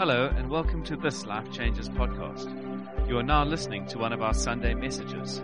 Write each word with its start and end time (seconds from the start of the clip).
Hello, 0.00 0.32
and 0.34 0.48
welcome 0.48 0.82
to 0.84 0.96
this 0.96 1.26
Life 1.26 1.52
Changes 1.52 1.90
podcast. 1.90 2.48
You 3.06 3.18
are 3.18 3.22
now 3.22 3.44
listening 3.44 3.84
to 3.88 3.98
one 3.98 4.14
of 4.14 4.22
our 4.22 4.32
Sunday 4.32 4.72
messages. 4.72 5.42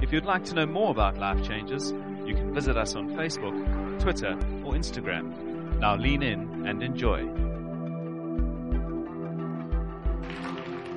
If 0.00 0.12
you'd 0.12 0.24
like 0.24 0.44
to 0.46 0.56
know 0.56 0.66
more 0.66 0.90
about 0.90 1.18
Life 1.18 1.46
Changes, 1.46 1.92
you 2.26 2.34
can 2.34 2.52
visit 2.52 2.76
us 2.76 2.96
on 2.96 3.10
Facebook, 3.10 3.54
Twitter, 4.00 4.32
or 4.64 4.72
Instagram. 4.72 5.78
Now 5.78 5.94
lean 5.94 6.24
in 6.24 6.66
and 6.66 6.82
enjoy. 6.82 7.20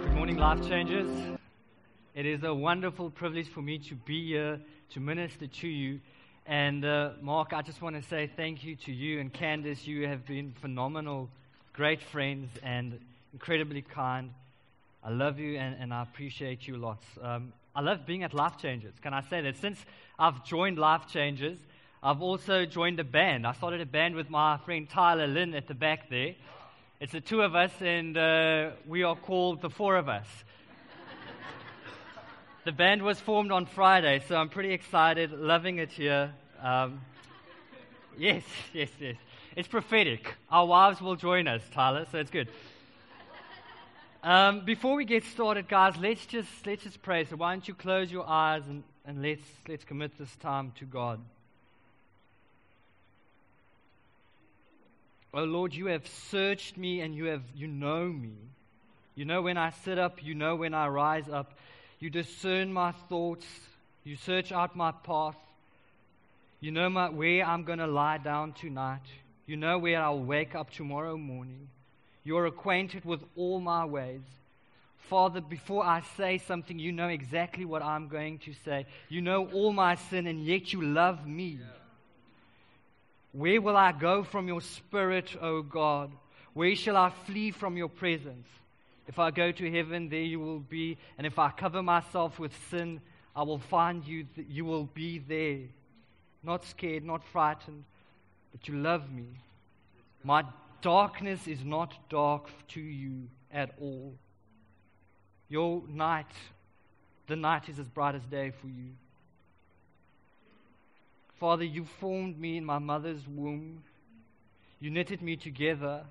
Good 0.01 0.15
morning, 0.15 0.37
Life 0.37 0.67
Changes. 0.67 1.37
It 2.15 2.25
is 2.25 2.41
a 2.41 2.55
wonderful 2.55 3.11
privilege 3.11 3.49
for 3.49 3.61
me 3.61 3.77
to 3.87 3.93
be 3.93 4.29
here 4.29 4.59
to 4.93 4.99
minister 4.99 5.45
to 5.45 5.67
you. 5.67 5.99
And 6.47 6.83
uh, 6.83 7.11
Mark, 7.21 7.53
I 7.53 7.61
just 7.61 7.83
want 7.83 7.97
to 7.97 8.01
say 8.01 8.31
thank 8.35 8.63
you 8.63 8.75
to 8.77 8.91
you 8.91 9.19
and 9.19 9.31
Candace. 9.31 9.85
You 9.85 10.07
have 10.07 10.25
been 10.25 10.53
phenomenal, 10.59 11.29
great 11.75 12.01
friends, 12.01 12.49
and 12.63 12.97
incredibly 13.33 13.81
kind. 13.81 14.31
I 15.03 15.09
love 15.09 15.39
you 15.39 15.57
and, 15.57 15.75
and 15.77 15.93
I 15.93 16.03
appreciate 16.03 16.65
you 16.65 16.77
lots. 16.77 17.05
Um, 17.21 17.51
I 17.75 17.81
love 17.81 18.05
being 18.05 18.23
at 18.23 18.33
Life 18.33 18.57
Changers. 18.57 18.93
Can 19.01 19.13
I 19.13 19.19
say 19.29 19.41
that? 19.41 19.57
Since 19.57 19.77
I've 20.17 20.45
joined 20.45 20.79
Life 20.79 21.07
Changers, 21.11 21.57
I've 22.01 22.21
also 22.21 22.65
joined 22.65 23.01
a 23.01 23.03
band. 23.03 23.45
I 23.45 23.51
started 23.51 23.81
a 23.81 23.85
band 23.85 24.15
with 24.15 24.29
my 24.29 24.57
friend 24.59 24.89
Tyler 24.89 25.27
Lynn 25.27 25.53
at 25.53 25.67
the 25.67 25.73
back 25.73 26.09
there. 26.09 26.35
It's 27.01 27.11
the 27.11 27.19
two 27.19 27.41
of 27.41 27.55
us, 27.55 27.73
and 27.81 28.17
uh, 28.17 28.69
we 28.87 29.03
are 29.03 29.17
called 29.17 29.61
the 29.61 29.69
four 29.69 29.97
of 29.97 30.07
us. 30.07 30.27
the 32.63 32.71
band 32.71 33.01
was 33.01 33.19
formed 33.19 33.51
on 33.51 33.65
Friday, 33.65 34.23
so 34.29 34.37
I'm 34.37 34.47
pretty 34.47 34.71
excited, 34.71 35.33
loving 35.33 35.79
it 35.79 35.91
here. 35.91 36.31
Um, 36.63 37.01
yes, 38.17 38.43
yes, 38.71 38.89
yes. 38.97 39.17
It's 39.55 39.69
prophetic. 39.69 40.35
Our 40.51 40.65
wives 40.65 40.99
will 40.99 41.15
join 41.15 41.47
us, 41.47 41.61
Tyler, 41.71 42.05
so 42.11 42.17
it's 42.17 42.29
good. 42.29 42.49
Um, 44.21 44.65
before 44.65 44.95
we 44.95 45.05
get 45.05 45.23
started, 45.23 45.69
guys, 45.69 45.95
let's 45.97 46.25
just 46.25 46.49
let's 46.65 46.83
just 46.83 47.01
pray. 47.01 47.23
So 47.23 47.37
why 47.37 47.53
don't 47.53 47.65
you 47.65 47.73
close 47.73 48.11
your 48.11 48.27
eyes 48.27 48.63
and, 48.67 48.83
and 49.05 49.21
let's 49.21 49.47
let's 49.67 49.85
commit 49.85 50.17
this 50.17 50.35
time 50.37 50.73
to 50.79 50.85
God. 50.85 51.21
Oh 55.33 55.45
Lord, 55.45 55.73
you 55.73 55.85
have 55.85 56.05
searched 56.07 56.75
me 56.75 56.99
and 56.99 57.15
you 57.15 57.25
have 57.25 57.43
you 57.55 57.67
know 57.67 58.07
me. 58.07 58.33
You 59.15 59.23
know 59.23 59.41
when 59.41 59.57
I 59.57 59.69
sit 59.69 59.97
up, 59.97 60.21
you 60.21 60.35
know 60.35 60.57
when 60.57 60.73
I 60.73 60.87
rise 60.87 61.29
up. 61.29 61.53
You 61.99 62.09
discern 62.09 62.73
my 62.73 62.91
thoughts. 63.07 63.45
You 64.03 64.17
search 64.17 64.51
out 64.51 64.75
my 64.75 64.91
path. 64.91 65.37
You 66.59 66.71
know 66.71 66.89
my, 66.89 67.09
where 67.09 67.45
I'm 67.45 67.63
going 67.63 67.79
to 67.79 67.87
lie 67.87 68.17
down 68.17 68.51
tonight. 68.51 69.03
You 69.45 69.57
know 69.57 69.77
where 69.77 70.01
I'll 70.01 70.19
wake 70.19 70.55
up 70.55 70.71
tomorrow 70.71 71.17
morning. 71.17 71.67
You're 72.23 72.47
acquainted 72.47 73.05
with 73.05 73.21
all 73.35 73.59
my 73.59 73.85
ways. 73.85 74.21
Father, 75.09 75.39
before 75.39 75.85
I 75.85 76.01
say 76.17 76.39
something, 76.39 76.79
you 76.79 76.91
know 76.91 77.09
exactly 77.09 77.63
what 77.63 77.83
I'm 77.83 78.07
going 78.07 78.39
to 78.39 78.53
say. 78.65 78.87
You 79.07 79.21
know 79.21 79.47
all 79.53 79.71
my 79.71 79.95
sin, 79.95 80.25
and 80.25 80.43
yet 80.43 80.73
you 80.73 80.81
love 80.81 81.27
me. 81.27 81.59
Yeah. 81.59 81.67
Where 83.33 83.61
will 83.61 83.77
I 83.77 83.91
go 83.91 84.23
from 84.23 84.47
your 84.47 84.61
spirit, 84.61 85.35
O 85.39 85.61
God? 85.61 86.11
Where 86.53 86.75
shall 86.75 86.97
I 86.97 87.11
flee 87.27 87.51
from 87.51 87.77
your 87.77 87.89
presence? 87.89 88.47
If 89.07 89.19
I 89.19 89.29
go 89.29 89.51
to 89.51 89.71
heaven, 89.71 90.09
there 90.09 90.21
you 90.21 90.39
will 90.39 90.59
be. 90.59 90.97
And 91.19 91.27
if 91.27 91.37
I 91.37 91.51
cover 91.51 91.83
myself 91.83 92.39
with 92.39 92.53
sin, 92.71 93.01
I 93.35 93.43
will 93.43 93.59
find 93.59 94.03
you. 94.07 94.25
You 94.49 94.65
will 94.65 94.85
be 94.85 95.19
there. 95.19 95.67
Not 96.41 96.63
scared, 96.65 97.03
not 97.03 97.23
frightened, 97.25 97.83
but 98.55 98.69
you 98.69 98.75
love 98.79 99.11
me. 99.11 99.25
My 100.23 100.45
darkness 100.81 101.45
is 101.45 101.65
not 101.65 101.93
dark 102.09 102.47
to 102.69 102.79
you 102.79 103.27
at 103.51 103.71
all. 103.81 104.13
Your 105.49 105.83
night, 105.89 106.31
the 107.27 107.35
night 107.35 107.67
is 107.67 107.79
as 107.79 107.89
bright 107.89 108.15
as 108.15 108.23
day 108.23 108.53
for 108.61 108.67
you. 108.67 108.91
Father, 111.37 111.65
you 111.65 111.83
formed 111.99 112.39
me 112.39 112.55
in 112.55 112.63
my 112.63 112.79
mother's 112.79 113.27
womb. 113.27 113.83
You 114.79 114.89
knitted 114.89 115.21
me 115.21 115.35
together. 115.35 116.05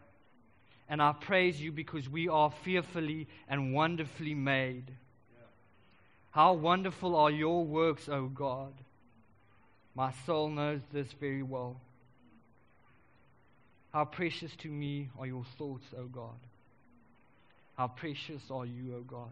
And 0.86 1.00
I 1.00 1.14
praise 1.14 1.58
you 1.58 1.72
because 1.72 2.10
we 2.10 2.28
are 2.28 2.52
fearfully 2.62 3.26
and 3.48 3.72
wonderfully 3.72 4.34
made. 4.34 4.90
How 6.32 6.52
wonderful 6.52 7.16
are 7.16 7.30
your 7.30 7.64
works, 7.64 8.06
O 8.06 8.26
God. 8.26 8.74
My 9.94 10.12
soul 10.26 10.50
knows 10.50 10.82
this 10.92 11.10
very 11.12 11.42
well. 11.42 11.80
How 13.94 14.04
precious 14.04 14.50
to 14.56 14.68
me 14.68 15.08
are 15.20 15.24
your 15.24 15.44
thoughts, 15.56 15.86
O 15.96 16.06
God. 16.06 16.40
How 17.78 17.86
precious 17.86 18.42
are 18.50 18.66
you, 18.66 18.96
O 18.96 19.02
God. 19.02 19.30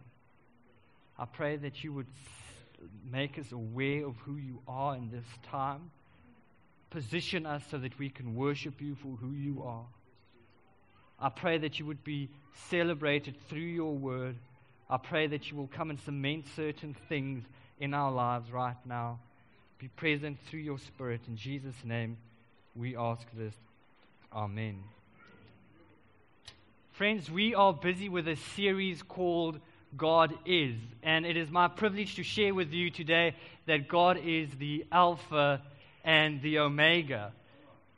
I 1.19 1.25
pray 1.25 1.57
that 1.57 1.83
you 1.83 1.91
would 1.91 2.07
make 3.11 3.37
us 3.37 3.51
aware 3.51 4.05
of 4.05 4.15
who 4.23 4.37
you 4.37 4.61
are 4.65 4.95
in 4.95 5.11
this 5.11 5.25
time. 5.51 5.91
Position 6.91 7.45
us 7.45 7.61
so 7.71 7.77
that 7.77 7.99
we 7.99 8.09
can 8.09 8.35
worship 8.35 8.79
you 8.79 8.95
for 8.95 9.17
who 9.17 9.31
you 9.31 9.63
are. 9.63 9.85
I 11.19 11.27
pray 11.27 11.57
that 11.57 11.77
you 11.77 11.85
would 11.85 12.05
be 12.05 12.29
celebrated 12.69 13.35
through 13.49 13.59
your 13.59 13.93
word. 13.93 14.37
I 14.89 14.95
pray 14.95 15.27
that 15.27 15.51
you 15.51 15.57
will 15.57 15.67
come 15.75 15.89
and 15.89 15.99
cement 15.99 16.45
certain 16.55 16.95
things 17.09 17.43
in 17.81 17.93
our 17.93 18.13
lives 18.13 18.49
right 18.49 18.77
now. 18.85 19.19
Be 19.77 19.89
present 19.89 20.37
through 20.49 20.61
your 20.61 20.79
spirit. 20.79 21.19
In 21.27 21.35
Jesus' 21.35 21.75
name, 21.83 22.15
we 22.77 22.95
ask 22.95 23.27
this. 23.33 23.55
Amen. 24.35 24.83
Friends, 26.93 27.29
we 27.29 27.53
are 27.53 27.71
busy 27.71 28.09
with 28.09 28.27
a 28.27 28.35
series 28.55 29.03
called 29.03 29.59
God 29.95 30.33
Is. 30.43 30.75
And 31.03 31.23
it 31.23 31.37
is 31.37 31.51
my 31.51 31.67
privilege 31.67 32.15
to 32.15 32.23
share 32.23 32.55
with 32.55 32.73
you 32.73 32.89
today 32.89 33.35
that 33.67 33.87
God 33.87 34.17
is 34.17 34.49
the 34.57 34.85
Alpha 34.91 35.61
and 36.03 36.41
the 36.41 36.57
Omega. 36.57 37.31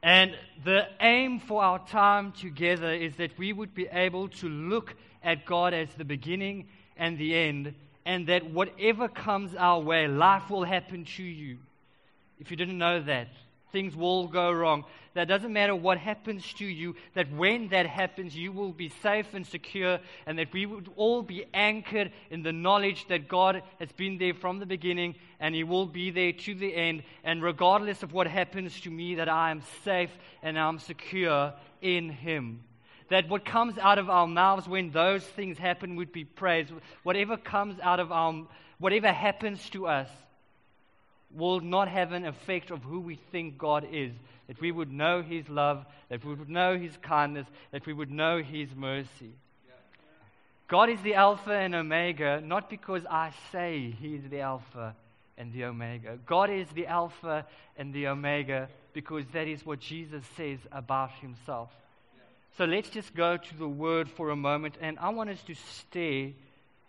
And 0.03 0.35
the 0.66 0.88
aim 1.00 1.40
for 1.40 1.63
our 1.63 1.79
time 1.88 2.34
together 2.34 2.91
is 2.91 3.16
that 3.16 3.38
we 3.38 3.53
would 3.53 3.74
be 3.74 3.88
able 3.88 4.28
to 4.28 4.50
look 4.50 4.94
at 5.24 5.45
God 5.45 5.74
as 5.74 5.88
the 5.94 6.03
beginning 6.03 6.68
and 6.97 7.18
the 7.18 7.34
end, 7.34 7.74
and 8.06 8.28
that 8.28 8.51
whatever 8.51 9.07
comes 9.07 9.56
our 9.56 9.79
way, 9.79 10.07
life 10.07 10.50
will 10.50 10.66
happen 10.66 11.06
to 11.06 11.24
you. 11.24 11.59
If 12.40 12.51
you 12.51 12.57
didn't 12.57 12.78
know 12.78 13.01
that, 13.03 13.29
things 13.75 13.94
will 13.94 14.30
go 14.30 14.53
wrong. 14.53 14.86
That 15.16 15.28
doesn't 15.28 15.52
matter 15.52 15.75
what 15.75 15.97
happens 15.97 16.53
to 16.53 16.66
you, 16.66 16.96
that 17.13 17.30
when 17.30 17.68
that 17.69 17.88
happens, 17.88 18.34
you 18.34 18.53
will 18.53 18.72
be 18.72 18.88
safe 19.03 19.34
and 19.34 19.46
secure, 19.46 20.00
and 20.25 20.40
that 20.40 20.53
we 20.53 20.66
would 20.66 20.90
all 20.96 21.22
be 21.22 21.44
anchored 21.53 22.13
in 22.30 22.41
the 22.41 22.53
knowledge 22.53 23.06
that 23.09 23.28
God 23.28 23.63
has 23.80 23.91
been 23.91 24.18
there 24.18 24.34
from 24.34 24.59
the 24.59 24.66
beginning 24.66 25.16
and 25.41 25.53
He 25.53 25.66
will 25.66 25.88
be 25.88 26.09
there 26.09 26.31
to 26.31 26.56
the 26.56 26.74
end. 26.74 27.03
And 27.25 27.44
regardless 27.44 28.02
of 28.02 28.13
what 28.13 28.28
happens 28.28 28.80
to 28.81 28.90
me, 28.90 29.16
that 29.16 29.28
I 29.28 29.52
am 29.52 29.62
safe 29.84 30.18
and 30.42 30.57
I'm 30.57 30.80
secure 30.80 31.53
in 31.81 32.09
Him 32.09 32.63
that 33.09 33.30
what 33.30 33.46
comes 33.46 33.78
out 33.78 34.00
of 34.00 34.09
our 34.09 34.25
mouths 34.25 34.68
when 34.68 34.90
those 34.90 35.24
things 35.24 35.59
happen 35.59 35.96
would 35.96 36.12
be 36.12 36.24
praise. 36.24 36.68
Whatever 37.03 37.38
comes 37.38 37.80
out 37.80 38.00
of 38.00 38.12
our, 38.12 38.47
whatever 38.80 39.12
happens 39.12 39.69
to 39.69 39.86
us, 39.86 40.09
will 41.35 41.59
not 41.59 41.88
have 41.88 42.12
an 42.12 42.25
effect 42.25 42.72
of 42.72 42.84
who 42.84 43.00
we 43.00 43.16
think 43.31 43.57
God 43.57 43.88
is. 43.91 44.12
That 44.47 44.62
we 44.62 44.72
would 44.72 44.91
know 44.91 45.22
His 45.22 45.50
love, 45.50 45.85
that 46.09 46.23
we 46.23 46.34
would 46.34 46.50
know 46.50 46.78
His 46.78 46.96
kindness, 47.01 47.47
that 47.72 47.85
we 47.85 47.94
would 47.94 48.12
know 48.12 48.41
His 48.44 48.69
mercy. 48.75 49.34
God 50.68 50.90
is 50.90 51.01
the 51.01 51.16
Alpha 51.16 51.51
and 51.51 51.75
Omega, 51.75 52.41
not 52.41 52.69
because 52.69 53.03
I 53.09 53.31
say 53.51 53.94
He 54.00 54.16
is 54.16 54.29
the 54.29 54.41
Alpha 54.41 54.95
and 55.38 55.53
the 55.53 55.66
Omega. 55.66 56.18
God 56.25 56.50
is 56.50 56.68
the 56.69 56.88
Alpha 56.88 57.45
and 57.78 57.94
the 57.94 58.07
Omega 58.07 58.69
because 58.94 59.25
that 59.34 59.47
is 59.47 59.66
what 59.66 59.79
Jesus 59.79 60.24
says 60.38 60.59
about 60.72 61.12
Himself. 61.22 61.69
So 62.57 62.65
let's 62.65 62.89
just 62.89 63.13
go 63.13 63.38
to 63.38 63.57
the 63.57 63.68
Word 63.68 64.10
for 64.10 64.30
a 64.30 64.36
moment, 64.36 64.75
and 64.80 64.98
I 65.00 65.10
want 65.10 65.30
us 65.30 65.42
to 65.44 65.56
stare 65.56 66.31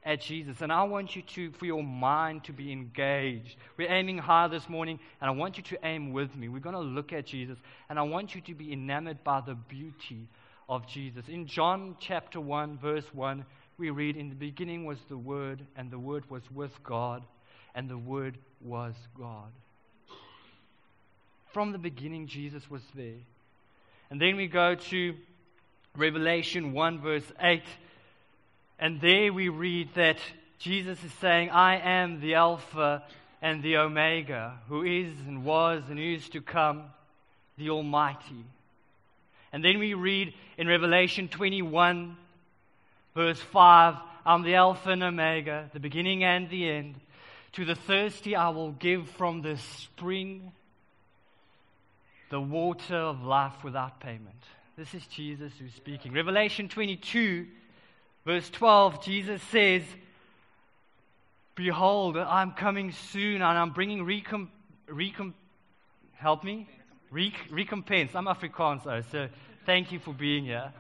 at 0.07 0.21
Jesus. 0.21 0.63
And 0.63 0.73
I 0.73 0.85
want 0.85 1.17
you 1.17 1.23
to, 1.23 1.51
for 1.51 1.67
your 1.67 1.83
mind 1.83 2.45
to 2.45 2.53
be 2.53 2.71
engaged. 2.71 3.57
We're 3.77 3.93
aiming 3.93 4.19
high 4.19 4.47
this 4.47 4.69
morning, 4.69 5.01
and 5.21 5.29
I 5.29 5.33
want 5.33 5.57
you 5.57 5.65
to 5.65 5.79
aim 5.85 6.13
with 6.13 6.35
me. 6.37 6.49
We're 6.49 6.61
going 6.61 6.77
to 6.77 6.81
look 6.81 7.13
at 7.13 7.27
Jesus, 7.27 7.59
and 7.91 7.99
I 7.99 8.03
want 8.03 8.35
you 8.35 8.41
to 8.43 8.55
be 8.55 8.73
enamored 8.73 9.23
by 9.25 9.41
the 9.41 9.55
beauty 9.55 10.29
of 10.69 10.87
Jesus. 10.87 11.25
In 11.29 11.47
John 11.47 11.97
chapter 11.99 12.41
1, 12.41 12.79
verse 12.79 13.05
1, 13.13 13.45
we 13.79 13.91
read, 13.91 14.17
In 14.17 14.29
the 14.29 14.37
beginning 14.37 14.85
was 14.85 14.99
the 15.09 15.19
Word, 15.19 15.61
and 15.77 15.91
the 15.91 15.99
Word 15.99 16.31
was 16.31 16.43
with 16.55 16.73
God, 16.85 17.25
and 17.75 17.91
the 17.91 17.99
Word 17.99 18.39
was 18.65 18.95
God. 19.19 19.51
From 21.53 21.73
the 21.73 21.79
beginning, 21.79 22.29
Jesus 22.29 22.71
was 22.71 22.83
there. 22.95 23.19
And 24.11 24.21
then 24.21 24.37
we 24.37 24.47
go 24.47 24.77
to 24.77 25.15
Revelation 25.97 26.73
1, 26.73 27.01
verse 27.01 27.25
8 27.41 27.63
and 28.79 29.01
there 29.01 29.33
we 29.33 29.49
read 29.49 29.91
that 29.95 30.19
Jesus 30.59 31.03
is 31.05 31.13
saying, 31.15 31.51
I 31.51 31.77
am 31.79 32.21
the 32.21 32.35
Alpha 32.35 33.03
and 33.43 33.63
the 33.63 33.77
Omega, 33.79 34.59
who 34.69 34.83
is 34.83 35.13
and 35.27 35.45
was 35.45 35.83
and 35.89 35.99
is 35.99 36.29
to 36.31 36.41
come, 36.41 36.85
the 37.59 37.71
Almighty. 37.71 38.45
And 39.53 39.65
then 39.65 39.79
we 39.79 39.95
read 39.95 40.35
in 40.59 40.67
Revelation 40.67 41.29
21, 41.29 42.17
Verse 43.17 43.41
5 43.41 43.95
I'm 44.27 44.43
the 44.43 44.57
Alpha 44.57 44.91
and 44.91 45.03
Omega, 45.03 45.71
the 45.73 45.81
beginning 45.81 46.25
and 46.25 46.51
the 46.51 46.69
end. 46.69 46.97
To 47.53 47.65
the 47.65 47.77
thirsty, 47.77 48.35
I 48.35 48.51
will 48.51 48.73
give 48.73 49.09
from 49.11 49.41
the 49.41 49.57
spring 49.57 50.53
the 52.29 52.41
water 52.41 52.97
of 52.97 53.23
life 53.23 53.63
without 53.63 54.01
payment. 54.01 54.43
This 54.77 54.93
is 54.95 55.07
Jesus 55.07 55.53
who's 55.59 55.73
speaking. 55.75 56.13
Revelation 56.13 56.69
22, 56.69 57.47
verse 58.27 58.51
12, 58.51 59.05
Jesus 59.05 59.41
says, 59.53 59.83
Behold, 61.55 62.17
I'm 62.19 62.51
coming 62.53 62.91
soon 62.91 63.37
and 63.37 63.45
I'm 63.45 63.71
bringing 63.71 64.05
recomp- 64.05 64.49
recomp- 64.89 65.33
help 66.17 66.43
me? 66.43 66.69
Re- 67.13 67.33
recompense. 67.51 68.17
I'm 68.17 68.27
Afrikaans, 68.27 68.83
though, 68.83 69.01
so 69.13 69.29
thank 69.65 69.93
you 69.93 70.01
for 70.01 70.13
being 70.13 70.45
here. 70.45 70.73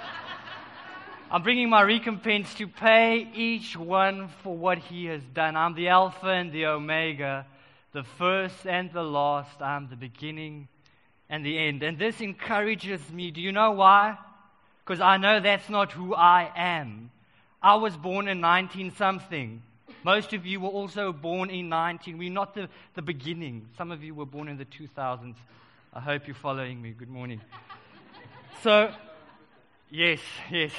I'm 1.30 1.42
bringing 1.42 1.70
my 1.70 1.80
recompense 1.80 2.52
to 2.54 2.68
pay 2.68 3.26
each 3.34 3.74
one 3.74 4.28
for 4.42 4.54
what 4.54 4.76
he 4.76 5.06
has 5.06 5.22
done. 5.32 5.56
I'm 5.56 5.74
the 5.74 5.88
Alpha 5.88 6.28
and 6.28 6.52
the 6.52 6.66
Omega, 6.66 7.46
the 7.92 8.04
first 8.04 8.66
and 8.66 8.92
the 8.92 9.02
last. 9.02 9.62
I'm 9.62 9.88
the 9.88 9.96
beginning 9.96 10.68
and 11.30 11.46
the 11.46 11.58
end. 11.58 11.82
And 11.82 11.98
this 11.98 12.20
encourages 12.20 13.00
me. 13.10 13.30
Do 13.30 13.40
you 13.40 13.52
know 13.52 13.70
why? 13.70 14.18
Because 14.90 15.02
I 15.02 15.18
know 15.18 15.38
that's 15.38 15.68
not 15.68 15.92
who 15.92 16.16
I 16.16 16.50
am. 16.56 17.12
I 17.62 17.76
was 17.76 17.96
born 17.96 18.26
in 18.26 18.40
19 18.40 18.90
something. 18.96 19.62
Most 20.02 20.32
of 20.32 20.44
you 20.44 20.58
were 20.58 20.68
also 20.68 21.12
born 21.12 21.48
in 21.48 21.68
19. 21.68 22.18
We're 22.18 22.28
not 22.28 22.56
the, 22.56 22.68
the 22.96 23.02
beginning. 23.02 23.68
Some 23.78 23.92
of 23.92 24.02
you 24.02 24.16
were 24.16 24.26
born 24.26 24.48
in 24.48 24.58
the 24.58 24.64
2000s. 24.64 25.36
I 25.94 26.00
hope 26.00 26.26
you're 26.26 26.34
following 26.34 26.82
me. 26.82 26.90
Good 26.90 27.08
morning. 27.08 27.40
So, 28.64 28.92
yes, 29.90 30.18
yes. 30.50 30.72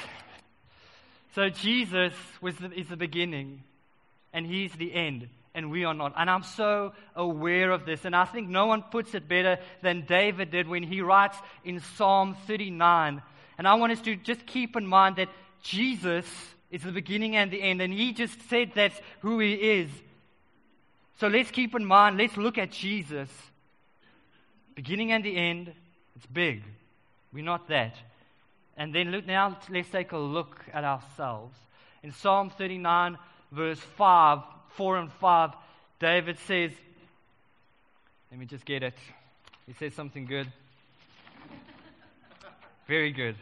So 1.34 1.48
Jesus 1.48 2.12
was 2.42 2.54
the, 2.56 2.70
is 2.70 2.88
the 2.88 2.98
beginning, 2.98 3.62
and 4.34 4.44
He's 4.44 4.72
the 4.74 4.92
end, 4.92 5.30
and 5.54 5.70
we 5.70 5.86
are 5.86 5.94
not. 5.94 6.12
And 6.18 6.28
I'm 6.28 6.42
so 6.42 6.92
aware 7.16 7.70
of 7.70 7.86
this, 7.86 8.04
and 8.04 8.14
I 8.14 8.26
think 8.26 8.50
no 8.50 8.66
one 8.66 8.82
puts 8.82 9.14
it 9.14 9.26
better 9.26 9.58
than 9.80 10.04
David 10.04 10.50
did 10.50 10.68
when 10.68 10.82
he 10.82 11.00
writes 11.00 11.38
in 11.64 11.80
Psalm 11.80 12.36
39. 12.46 13.22
And 13.62 13.68
I 13.68 13.74
want 13.74 13.92
us 13.92 14.00
to 14.00 14.16
just 14.16 14.44
keep 14.44 14.74
in 14.74 14.84
mind 14.84 15.14
that 15.18 15.28
Jesus 15.62 16.26
is 16.72 16.82
the 16.82 16.90
beginning 16.90 17.36
and 17.36 17.48
the 17.48 17.62
end, 17.62 17.80
and 17.80 17.92
He 17.92 18.12
just 18.12 18.36
said 18.50 18.72
that's 18.74 19.00
who 19.20 19.38
He 19.38 19.52
is. 19.52 19.88
So 21.20 21.28
let's 21.28 21.52
keep 21.52 21.72
in 21.76 21.84
mind, 21.84 22.18
let's 22.18 22.36
look 22.36 22.58
at 22.58 22.72
Jesus. 22.72 23.28
Beginning 24.74 25.12
and 25.12 25.22
the 25.22 25.36
end, 25.36 25.72
it's 26.16 26.26
big. 26.26 26.64
We're 27.32 27.44
not 27.44 27.68
that. 27.68 27.94
And 28.76 28.92
then 28.92 29.12
look, 29.12 29.26
now 29.26 29.56
let's 29.70 29.90
take 29.90 30.10
a 30.10 30.18
look 30.18 30.58
at 30.72 30.82
ourselves. 30.82 31.56
In 32.02 32.10
Psalm 32.10 32.50
39, 32.50 33.16
verse 33.52 33.78
5, 33.78 34.40
4 34.70 34.96
and 34.96 35.12
5, 35.12 35.50
David 36.00 36.36
says, 36.48 36.72
let 38.28 38.40
me 38.40 38.46
just 38.46 38.64
get 38.64 38.82
it. 38.82 38.98
He 39.68 39.72
says 39.74 39.94
something 39.94 40.26
good. 40.26 40.48
Very 42.88 43.12
good. 43.12 43.36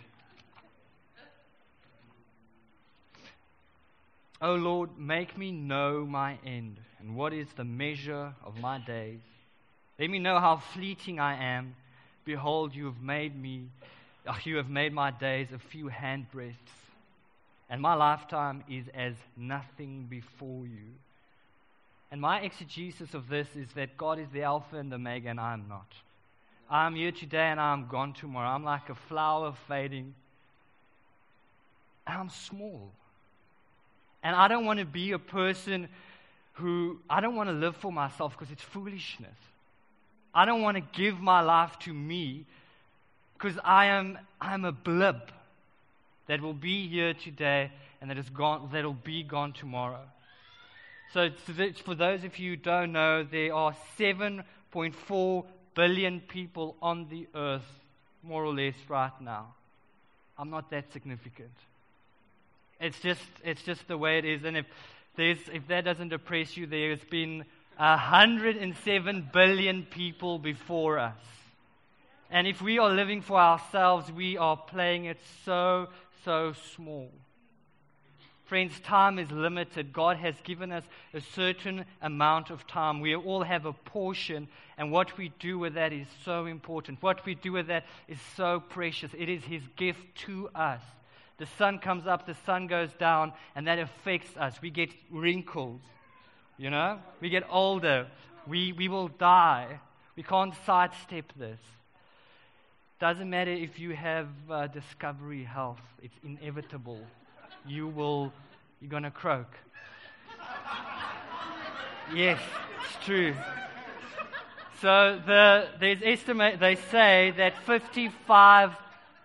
O 4.42 4.54
Lord, 4.54 4.98
make 4.98 5.36
me 5.36 5.52
know 5.52 6.06
my 6.06 6.38
end, 6.44 6.78
and 6.98 7.14
what 7.14 7.32
is 7.32 7.48
the 7.56 7.64
measure 7.64 8.34
of 8.44 8.58
my 8.60 8.78
days. 8.78 9.20
Let 9.98 10.08
me 10.10 10.18
know 10.18 10.38
how 10.38 10.56
fleeting 10.56 11.20
I 11.20 11.56
am. 11.56 11.76
Behold, 12.24 12.74
you 12.74 12.86
have 12.86 13.02
made 13.02 13.36
me 13.36 13.68
Oh, 14.26 14.36
you 14.44 14.56
have 14.56 14.68
made 14.68 14.92
my 14.92 15.10
days 15.10 15.48
a 15.52 15.58
few 15.58 15.86
handbreadths, 15.86 16.54
and 17.68 17.80
my 17.80 17.94
lifetime 17.94 18.62
is 18.68 18.84
as 18.94 19.14
nothing 19.36 20.06
before 20.10 20.66
you. 20.66 20.94
And 22.10 22.20
my 22.20 22.40
exegesis 22.40 23.14
of 23.14 23.28
this 23.28 23.48
is 23.56 23.68
that 23.76 23.96
God 23.96 24.18
is 24.18 24.28
the 24.32 24.42
Alpha 24.42 24.76
and 24.76 24.90
the 24.90 24.96
Omega, 24.96 25.30
and 25.30 25.40
I 25.40 25.52
am 25.52 25.66
not. 25.68 25.86
I'm 26.68 26.94
here 26.94 27.12
today 27.12 27.46
and 27.46 27.60
I'm 27.60 27.88
gone 27.88 28.12
tomorrow. 28.12 28.48
I'm 28.48 28.64
like 28.64 28.88
a 28.90 28.94
flower 28.94 29.54
fading. 29.66 30.14
I'm 32.06 32.30
small. 32.30 32.92
And 34.22 34.36
I 34.36 34.48
don't 34.48 34.64
want 34.64 34.78
to 34.78 34.84
be 34.84 35.12
a 35.12 35.18
person 35.18 35.88
who, 36.54 36.98
I 37.08 37.20
don't 37.20 37.36
want 37.36 37.48
to 37.48 37.54
live 37.54 37.76
for 37.76 37.92
myself 37.92 38.36
because 38.38 38.52
it's 38.52 38.62
foolishness. 38.62 39.36
I 40.34 40.44
don't 40.44 40.62
want 40.62 40.76
to 40.76 40.82
give 40.92 41.20
my 41.20 41.40
life 41.40 41.78
to 41.80 41.94
me 41.94 42.44
because 43.34 43.58
I 43.64 43.86
am 43.86 44.18
I'm 44.40 44.64
a 44.64 44.72
blip 44.72 45.32
that 46.26 46.40
will 46.40 46.54
be 46.54 46.86
here 46.86 47.14
today 47.14 47.72
and 48.00 48.10
that 48.10 48.18
is 48.18 48.28
gone 48.30 48.68
that'll 48.72 48.92
be 48.92 49.22
gone 49.22 49.52
tomorrow. 49.52 50.04
So 51.12 51.30
for 51.84 51.94
those 51.94 52.22
of 52.22 52.38
you 52.38 52.50
who 52.50 52.56
don't 52.56 52.92
know, 52.92 53.24
there 53.24 53.52
are 53.52 53.74
7.4 53.98 55.44
billion 55.74 56.20
people 56.20 56.76
on 56.80 57.08
the 57.08 57.26
earth, 57.34 57.66
more 58.22 58.44
or 58.44 58.54
less, 58.54 58.74
right 58.88 59.20
now. 59.20 59.54
I'm 60.38 60.50
not 60.50 60.70
that 60.70 60.92
significant. 60.92 61.50
It's 62.80 62.98
just 63.00 63.20
it's 63.44 63.62
just 63.62 63.86
the 63.88 63.98
way 63.98 64.18
it 64.18 64.24
is. 64.24 64.44
And 64.44 64.56
if 64.56 64.66
there's 65.16 65.38
if 65.52 65.68
that 65.68 65.84
doesn't 65.84 66.08
depress 66.08 66.56
you, 66.56 66.66
there's 66.66 67.04
been 67.04 67.44
107 67.76 69.30
billion 69.32 69.84
people 69.84 70.38
before 70.38 70.98
us. 70.98 71.16
And 72.30 72.46
if 72.46 72.62
we 72.62 72.78
are 72.78 72.90
living 72.90 73.22
for 73.22 73.38
ourselves, 73.38 74.10
we 74.12 74.38
are 74.38 74.56
playing 74.56 75.06
it 75.06 75.18
so, 75.44 75.88
so 76.24 76.52
small. 76.74 77.10
Friends, 78.44 78.78
time 78.80 79.18
is 79.18 79.30
limited. 79.30 79.92
God 79.92 80.16
has 80.16 80.34
given 80.42 80.72
us 80.72 80.84
a 81.14 81.20
certain 81.20 81.84
amount 82.02 82.50
of 82.50 82.66
time. 82.66 83.00
We 83.00 83.14
all 83.14 83.42
have 83.42 83.64
a 83.64 83.72
portion, 83.72 84.48
and 84.76 84.90
what 84.92 85.16
we 85.16 85.32
do 85.38 85.58
with 85.58 85.74
that 85.74 85.92
is 85.92 86.06
so 86.24 86.46
important. 86.46 87.02
What 87.02 87.24
we 87.24 87.34
do 87.34 87.52
with 87.52 87.68
that 87.68 87.84
is 88.08 88.18
so 88.36 88.60
precious. 88.60 89.12
It 89.16 89.28
is 89.28 89.44
His 89.44 89.62
gift 89.76 90.02
to 90.26 90.48
us. 90.54 90.82
The 91.40 91.46
sun 91.56 91.78
comes 91.78 92.06
up, 92.06 92.26
the 92.26 92.36
sun 92.44 92.66
goes 92.66 92.92
down, 92.92 93.32
and 93.56 93.66
that 93.66 93.78
affects 93.78 94.36
us. 94.36 94.60
We 94.60 94.68
get 94.68 94.90
wrinkles, 95.10 95.80
you 96.58 96.68
know? 96.68 96.98
We 97.22 97.30
get 97.30 97.44
older. 97.50 98.08
We, 98.46 98.72
we 98.72 98.88
will 98.88 99.08
die. 99.08 99.80
We 100.16 100.22
can't 100.22 100.52
sidestep 100.66 101.32
this. 101.38 101.58
Doesn't 103.00 103.30
matter 103.30 103.52
if 103.52 103.78
you 103.78 103.94
have 103.94 104.28
uh, 104.50 104.66
discovery 104.66 105.42
health, 105.42 105.80
it's 106.02 106.14
inevitable. 106.22 107.00
You 107.66 107.88
will, 107.88 108.34
you're 108.82 108.90
going 108.90 109.04
to 109.04 109.10
croak. 109.10 109.48
yes, 112.14 112.38
it's 112.84 113.06
true. 113.06 113.34
So 114.82 115.18
the, 115.26 115.68
there's 115.80 116.02
estimate, 116.04 116.60
they 116.60 116.74
say 116.74 117.32
that 117.38 117.54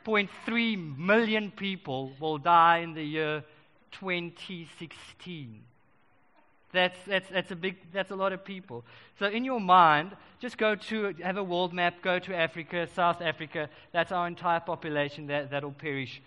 55.3 0.06 0.98
million 0.98 1.52
people 1.52 2.12
will 2.20 2.38
die 2.38 2.78
in 2.80 2.94
the 2.94 3.04
year 3.04 3.44
2016. 3.92 5.62
That's, 6.72 6.98
that's, 7.08 7.30
that's, 7.30 7.52
a 7.52 7.56
big, 7.56 7.78
that's 7.94 8.12
a 8.12 8.16
lot 8.16 8.34
of 8.34 8.44
people. 8.44 8.84
So, 9.18 9.28
in 9.28 9.46
your 9.46 9.62
mind, 9.62 10.12
just 10.40 10.58
go 10.58 10.76
to, 10.76 11.16
have 11.24 11.38
a 11.38 11.44
world 11.44 11.74
map, 11.74 12.02
go 12.02 12.20
to 12.20 12.36
Africa, 12.36 12.88
South 12.94 13.22
Africa. 13.22 13.70
That's 13.94 14.12
our 14.12 14.28
entire 14.28 14.60
population 14.60 15.28
that, 15.28 15.52
that'll 15.52 15.72
perish 15.72 16.22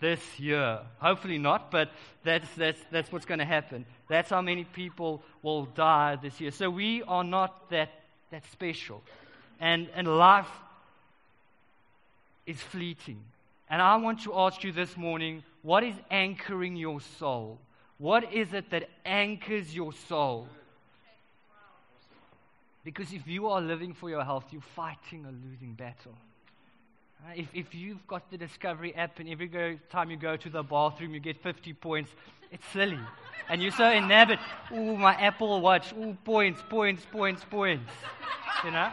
this 0.00 0.20
year. 0.40 0.80
Hopefully 0.98 1.38
not, 1.38 1.70
but 1.70 1.90
that's, 2.24 2.48
that's, 2.56 2.80
that's 2.90 3.12
what's 3.12 3.26
going 3.26 3.40
to 3.40 3.44
happen. 3.44 3.84
That's 4.08 4.30
how 4.30 4.40
many 4.40 4.64
people 4.64 5.22
will 5.42 5.66
die 5.66 6.16
this 6.16 6.40
year. 6.40 6.50
So, 6.50 6.70
we 6.70 7.02
are 7.02 7.24
not 7.24 7.68
that, 7.70 7.90
that 8.30 8.44
special. 8.50 9.02
And, 9.60 9.88
and 9.94 10.08
life 10.08 10.48
is 12.46 12.60
fleeting. 12.60 13.22
And 13.70 13.80
I 13.80 13.96
want 13.96 14.22
to 14.24 14.34
ask 14.34 14.62
you 14.62 14.72
this 14.72 14.96
morning 14.96 15.42
what 15.62 15.82
is 15.82 15.94
anchoring 16.10 16.76
your 16.76 17.00
soul? 17.00 17.58
What 17.98 18.32
is 18.32 18.52
it 18.52 18.70
that 18.70 18.88
anchors 19.04 19.74
your 19.74 19.92
soul? 19.92 20.46
Because 22.84 23.12
if 23.12 23.26
you 23.26 23.48
are 23.48 23.62
living 23.62 23.94
for 23.94 24.10
your 24.10 24.22
health, 24.22 24.44
you're 24.50 24.60
fighting 24.60 25.24
a 25.24 25.48
losing 25.48 25.72
battle. 25.72 26.12
If, 27.34 27.48
if 27.54 27.74
you've 27.74 28.06
got 28.06 28.30
the 28.30 28.36
Discovery 28.36 28.94
app 28.94 29.18
and 29.18 29.28
every 29.30 29.46
go, 29.46 29.78
time 29.88 30.10
you 30.10 30.18
go 30.18 30.36
to 30.36 30.50
the 30.50 30.62
bathroom 30.62 31.14
you 31.14 31.20
get 31.20 31.42
50 31.42 31.72
points, 31.72 32.10
it's 32.50 32.66
silly. 32.72 32.98
And 33.48 33.62
you're 33.62 33.72
so 33.72 33.90
enamored. 33.90 34.38
Oh, 34.70 34.96
my 34.96 35.14
Apple 35.14 35.60
Watch. 35.60 35.94
Oh, 35.98 36.16
points, 36.24 36.60
points, 36.68 37.06
points, 37.10 37.42
points. 37.50 37.90
You 38.64 38.70
know? 38.72 38.90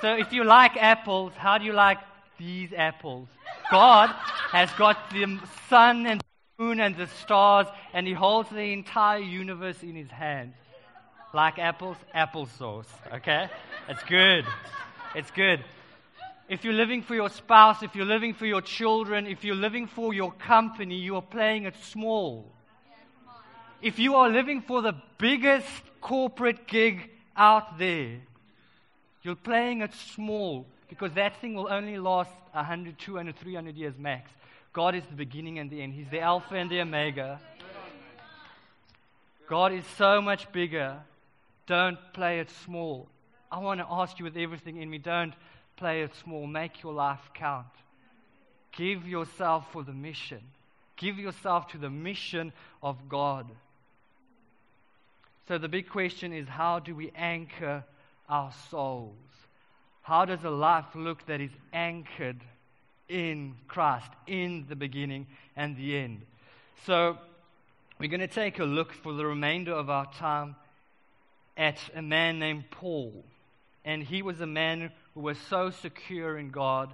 So 0.00 0.16
if 0.16 0.32
you 0.32 0.44
like 0.44 0.76
apples, 0.76 1.32
how 1.36 1.58
do 1.58 1.64
you 1.64 1.72
like 1.72 1.98
these 2.38 2.72
apples? 2.72 3.28
God 3.70 4.10
has 4.50 4.70
got 4.72 5.10
the 5.10 5.38
sun 5.68 6.06
and 6.06 6.22
moon 6.58 6.80
and 6.80 6.96
the 6.96 7.06
stars, 7.06 7.66
and 7.92 8.06
he 8.06 8.12
holds 8.12 8.48
the 8.50 8.72
entire 8.72 9.18
universe 9.18 9.82
in 9.82 9.94
his 9.94 10.10
hand. 10.10 10.52
Like 11.32 11.58
apples, 11.58 11.96
applesauce, 12.14 12.86
okay? 13.12 13.48
It's 13.88 14.02
good. 14.04 14.44
It's 15.14 15.30
good. 15.32 15.64
If 16.48 16.64
you're 16.64 16.74
living 16.74 17.02
for 17.02 17.14
your 17.14 17.30
spouse, 17.30 17.82
if 17.82 17.96
you're 17.96 18.04
living 18.04 18.34
for 18.34 18.46
your 18.46 18.60
children, 18.60 19.26
if 19.26 19.44
you're 19.44 19.56
living 19.56 19.86
for 19.86 20.12
your 20.12 20.30
company, 20.32 20.96
you 20.96 21.16
are 21.16 21.22
playing 21.22 21.64
it 21.64 21.74
small. 21.82 22.52
If 23.80 23.98
you 23.98 24.14
are 24.16 24.28
living 24.28 24.60
for 24.62 24.82
the 24.82 24.94
biggest 25.18 25.66
corporate 26.00 26.66
gig 26.66 27.10
out 27.36 27.78
there, 27.78 28.20
you're 29.24 29.34
playing 29.34 29.80
it 29.80 29.92
small 30.14 30.66
because 30.88 31.12
that 31.14 31.40
thing 31.40 31.54
will 31.54 31.72
only 31.72 31.98
last 31.98 32.30
100, 32.52 32.98
200, 32.98 33.34
300 33.36 33.74
years 33.74 33.94
max. 33.98 34.30
God 34.72 34.94
is 34.94 35.02
the 35.06 35.16
beginning 35.16 35.58
and 35.58 35.70
the 35.70 35.82
end. 35.82 35.94
He's 35.94 36.08
the 36.10 36.20
Alpha 36.20 36.54
and 36.54 36.70
the 36.70 36.80
Omega. 36.80 37.40
God 39.48 39.72
is 39.72 39.84
so 39.96 40.20
much 40.20 40.50
bigger. 40.52 40.98
Don't 41.66 41.98
play 42.12 42.40
it 42.40 42.50
small. 42.64 43.08
I 43.50 43.58
want 43.58 43.80
to 43.80 43.86
ask 43.88 44.18
you 44.18 44.24
with 44.24 44.36
everything 44.36 44.76
in 44.76 44.90
me 44.90 44.98
don't 44.98 45.32
play 45.76 46.02
it 46.02 46.12
small. 46.22 46.46
Make 46.46 46.82
your 46.82 46.92
life 46.92 47.30
count. 47.34 47.66
Give 48.72 49.06
yourself 49.06 49.64
for 49.72 49.82
the 49.82 49.92
mission. 49.92 50.40
Give 50.96 51.18
yourself 51.18 51.68
to 51.68 51.78
the 51.78 51.90
mission 51.90 52.52
of 52.82 53.08
God. 53.08 53.46
So 55.48 55.58
the 55.58 55.68
big 55.68 55.88
question 55.88 56.32
is 56.32 56.46
how 56.48 56.78
do 56.78 56.94
we 56.94 57.10
anchor 57.14 57.84
our 58.28 58.52
souls? 58.70 59.14
How 60.02 60.24
does 60.24 60.44
a 60.44 60.50
life 60.50 60.94
look 60.94 61.24
that 61.26 61.40
is 61.40 61.50
anchored 61.72 62.40
in 63.08 63.54
Christ, 63.68 64.10
in 64.26 64.66
the 64.68 64.76
beginning 64.76 65.26
and 65.56 65.76
the 65.76 65.96
end? 65.96 66.22
So 66.86 67.18
we're 67.98 68.10
going 68.10 68.20
to 68.20 68.26
take 68.26 68.58
a 68.58 68.64
look 68.64 68.92
for 68.92 69.12
the 69.12 69.24
remainder 69.24 69.72
of 69.72 69.88
our 69.88 70.06
time 70.14 70.56
at 71.56 71.78
a 71.94 72.02
man 72.02 72.38
named 72.38 72.64
Paul. 72.70 73.24
And 73.84 74.02
he 74.02 74.22
was 74.22 74.40
a 74.40 74.46
man 74.46 74.90
who 75.14 75.20
was 75.20 75.38
so 75.48 75.70
secure 75.70 76.38
in 76.38 76.50
God. 76.50 76.90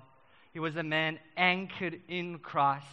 He 0.52 0.58
was 0.58 0.76
a 0.76 0.82
man 0.82 1.18
anchored 1.36 2.00
in 2.08 2.38
Christ. 2.38 2.86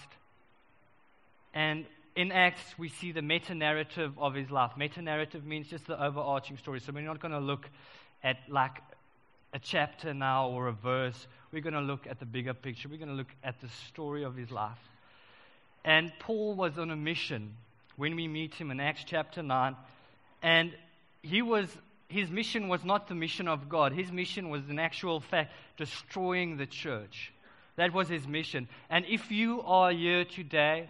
And 1.54 1.86
in 2.16 2.32
Acts, 2.32 2.64
we 2.78 2.90
see 2.90 3.12
the 3.12 3.22
meta 3.22 3.54
narrative 3.54 4.14
of 4.18 4.34
his 4.34 4.50
life. 4.50 4.72
Meta 4.78 5.02
narrative 5.02 5.46
means 5.46 5.68
just 5.68 5.86
the 5.86 6.02
overarching 6.02 6.58
story. 6.58 6.80
So 6.80 6.92
we're 6.92 7.02
not 7.02 7.20
going 7.20 7.32
to 7.34 7.40
look 7.40 7.70
at 8.24 8.38
like 8.50 8.82
a 9.54 9.60
chapter 9.60 10.14
now 10.14 10.50
or 10.50 10.68
a 10.68 10.72
verse. 10.72 11.28
We're 11.52 11.62
going 11.62 11.74
to 11.74 11.82
look 11.82 12.08
at 12.08 12.20
the 12.20 12.26
bigger 12.26 12.54
picture. 12.54 12.90
We're 12.90 12.98
going 12.98 13.10
to 13.10 13.16
look 13.16 13.34
at 13.44 13.60
the 13.62 13.70
story 13.90 14.24
of 14.24 14.36
his 14.36 14.52
life. 14.52 14.78
And 15.86 16.12
Paul 16.20 16.56
was 16.56 16.78
on 16.78 16.92
a 16.92 16.96
mission 16.96 17.56
when 17.96 18.16
we 18.16 18.28
meet 18.28 18.54
him 18.54 18.72
in 18.72 18.80
Acts 18.80 19.04
chapter 19.06 19.42
9. 19.42 19.76
And 20.44 20.74
he 21.22 21.42
was, 21.42 21.70
his 22.10 22.30
mission 22.30 22.68
was 22.68 22.84
not 22.84 23.08
the 23.08 23.16
mission 23.16 23.48
of 23.48 23.70
God. 23.70 23.94
His 23.94 24.12
mission 24.12 24.50
was, 24.50 24.70
in 24.70 24.80
actual 24.80 25.20
fact, 25.20 25.54
destroying 25.78 26.58
the 26.58 26.66
church. 26.66 27.32
That 27.78 27.94
was 27.94 28.10
his 28.10 28.28
mission. 28.28 28.68
And 28.90 29.06
if 29.06 29.32
you 29.32 29.62
are 29.62 29.92
here 29.92 30.26
today 30.26 30.90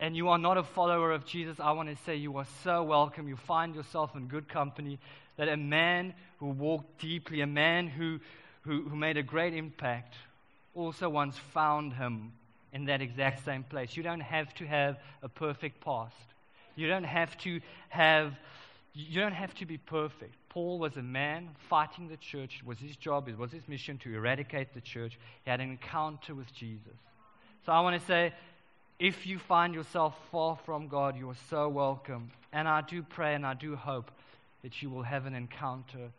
and 0.00 0.16
you 0.16 0.28
are 0.30 0.38
not 0.38 0.56
a 0.56 0.62
follower 0.62 1.12
of 1.12 1.26
Jesus, 1.26 1.60
I 1.60 1.72
want 1.72 1.88
to 1.88 1.96
say 2.04 2.16
you 2.16 2.36
are 2.38 2.46
so 2.64 2.82
welcome. 2.82 3.28
You 3.28 3.36
find 3.36 3.74
yourself 3.74 4.16
in 4.16 4.28
good 4.28 4.48
company. 4.48 4.98
That 5.36 5.48
a 5.48 5.56
man 5.56 6.14
who 6.38 6.46
walked 6.46 7.00
deeply, 7.00 7.40
a 7.40 7.46
man 7.46 7.88
who, 7.88 8.20
who, 8.62 8.82
who 8.88 8.96
made 8.96 9.16
a 9.16 9.22
great 9.22 9.54
impact, 9.54 10.14
also 10.74 11.08
once 11.08 11.36
found 11.52 11.94
him 11.94 12.32
in 12.72 12.86
that 12.86 13.00
exact 13.00 13.44
same 13.44 13.62
place. 13.62 13.96
You 13.96 14.02
don't 14.02 14.20
have 14.20 14.54
to 14.54 14.66
have 14.66 14.98
a 15.22 15.28
perfect 15.28 15.80
past. 15.80 16.14
You 16.74 16.88
don't 16.88 17.04
have 17.04 17.36
to 17.38 17.60
have 17.90 18.34
you 18.94 19.20
don't 19.20 19.32
have 19.32 19.54
to 19.54 19.64
be 19.64 19.78
perfect. 19.78 20.34
Paul 20.50 20.78
was 20.78 20.96
a 20.98 21.02
man 21.02 21.48
fighting 21.70 22.08
the 22.08 22.18
church. 22.18 22.58
It 22.60 22.66
was 22.66 22.78
his 22.78 22.94
job, 22.96 23.28
it 23.28 23.38
was 23.38 23.50
his 23.50 23.66
mission 23.66 23.96
to 23.98 24.14
eradicate 24.14 24.74
the 24.74 24.82
church. 24.82 25.18
He 25.44 25.50
had 25.50 25.60
an 25.60 25.70
encounter 25.70 26.34
with 26.34 26.52
Jesus. 26.52 26.98
So 27.64 27.72
I 27.72 27.80
want 27.80 27.98
to 27.98 28.06
say, 28.06 28.34
if 28.98 29.26
you 29.26 29.38
find 29.38 29.74
yourself 29.74 30.14
far 30.30 30.58
from 30.66 30.88
God, 30.88 31.16
you 31.16 31.30
are 31.30 31.36
so 31.48 31.68
welcome. 31.68 32.30
And 32.52 32.68
I 32.68 32.82
do 32.82 33.02
pray 33.02 33.34
and 33.34 33.46
I 33.46 33.54
do 33.54 33.76
hope 33.76 34.10
that 34.62 34.82
you 34.82 34.90
will 34.90 35.02
have 35.02 35.26
an 35.26 35.34
encounter 35.34 36.10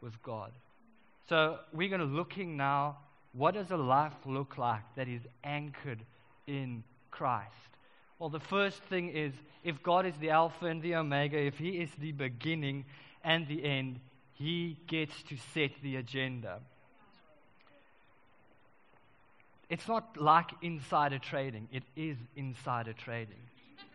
with 0.00 0.20
God. 0.22 0.52
So 1.28 1.58
we're 1.72 1.88
going 1.88 2.00
to 2.00 2.06
looking 2.06 2.56
now, 2.56 2.98
what 3.32 3.54
does 3.54 3.70
a 3.70 3.76
life 3.76 4.14
look 4.26 4.58
like 4.58 4.82
that 4.96 5.08
is 5.08 5.22
anchored 5.44 6.00
in 6.46 6.82
Christ? 7.10 7.50
Well, 8.18 8.28
the 8.28 8.40
first 8.40 8.82
thing 8.84 9.10
is 9.10 9.32
if 9.64 9.82
God 9.82 10.06
is 10.06 10.14
the 10.16 10.30
Alpha 10.30 10.66
and 10.66 10.82
the 10.82 10.96
Omega, 10.96 11.38
if 11.38 11.58
He 11.58 11.70
is 11.80 11.90
the 11.98 12.12
beginning 12.12 12.84
and 13.24 13.46
the 13.46 13.64
end, 13.64 14.00
He 14.34 14.76
gets 14.86 15.22
to 15.24 15.36
set 15.54 15.70
the 15.82 15.96
agenda. 15.96 16.60
It's 19.68 19.88
not 19.88 20.20
like 20.20 20.50
insider 20.60 21.18
trading, 21.18 21.68
it 21.72 21.84
is 21.96 22.16
insider 22.36 22.92
trading. 22.92 23.40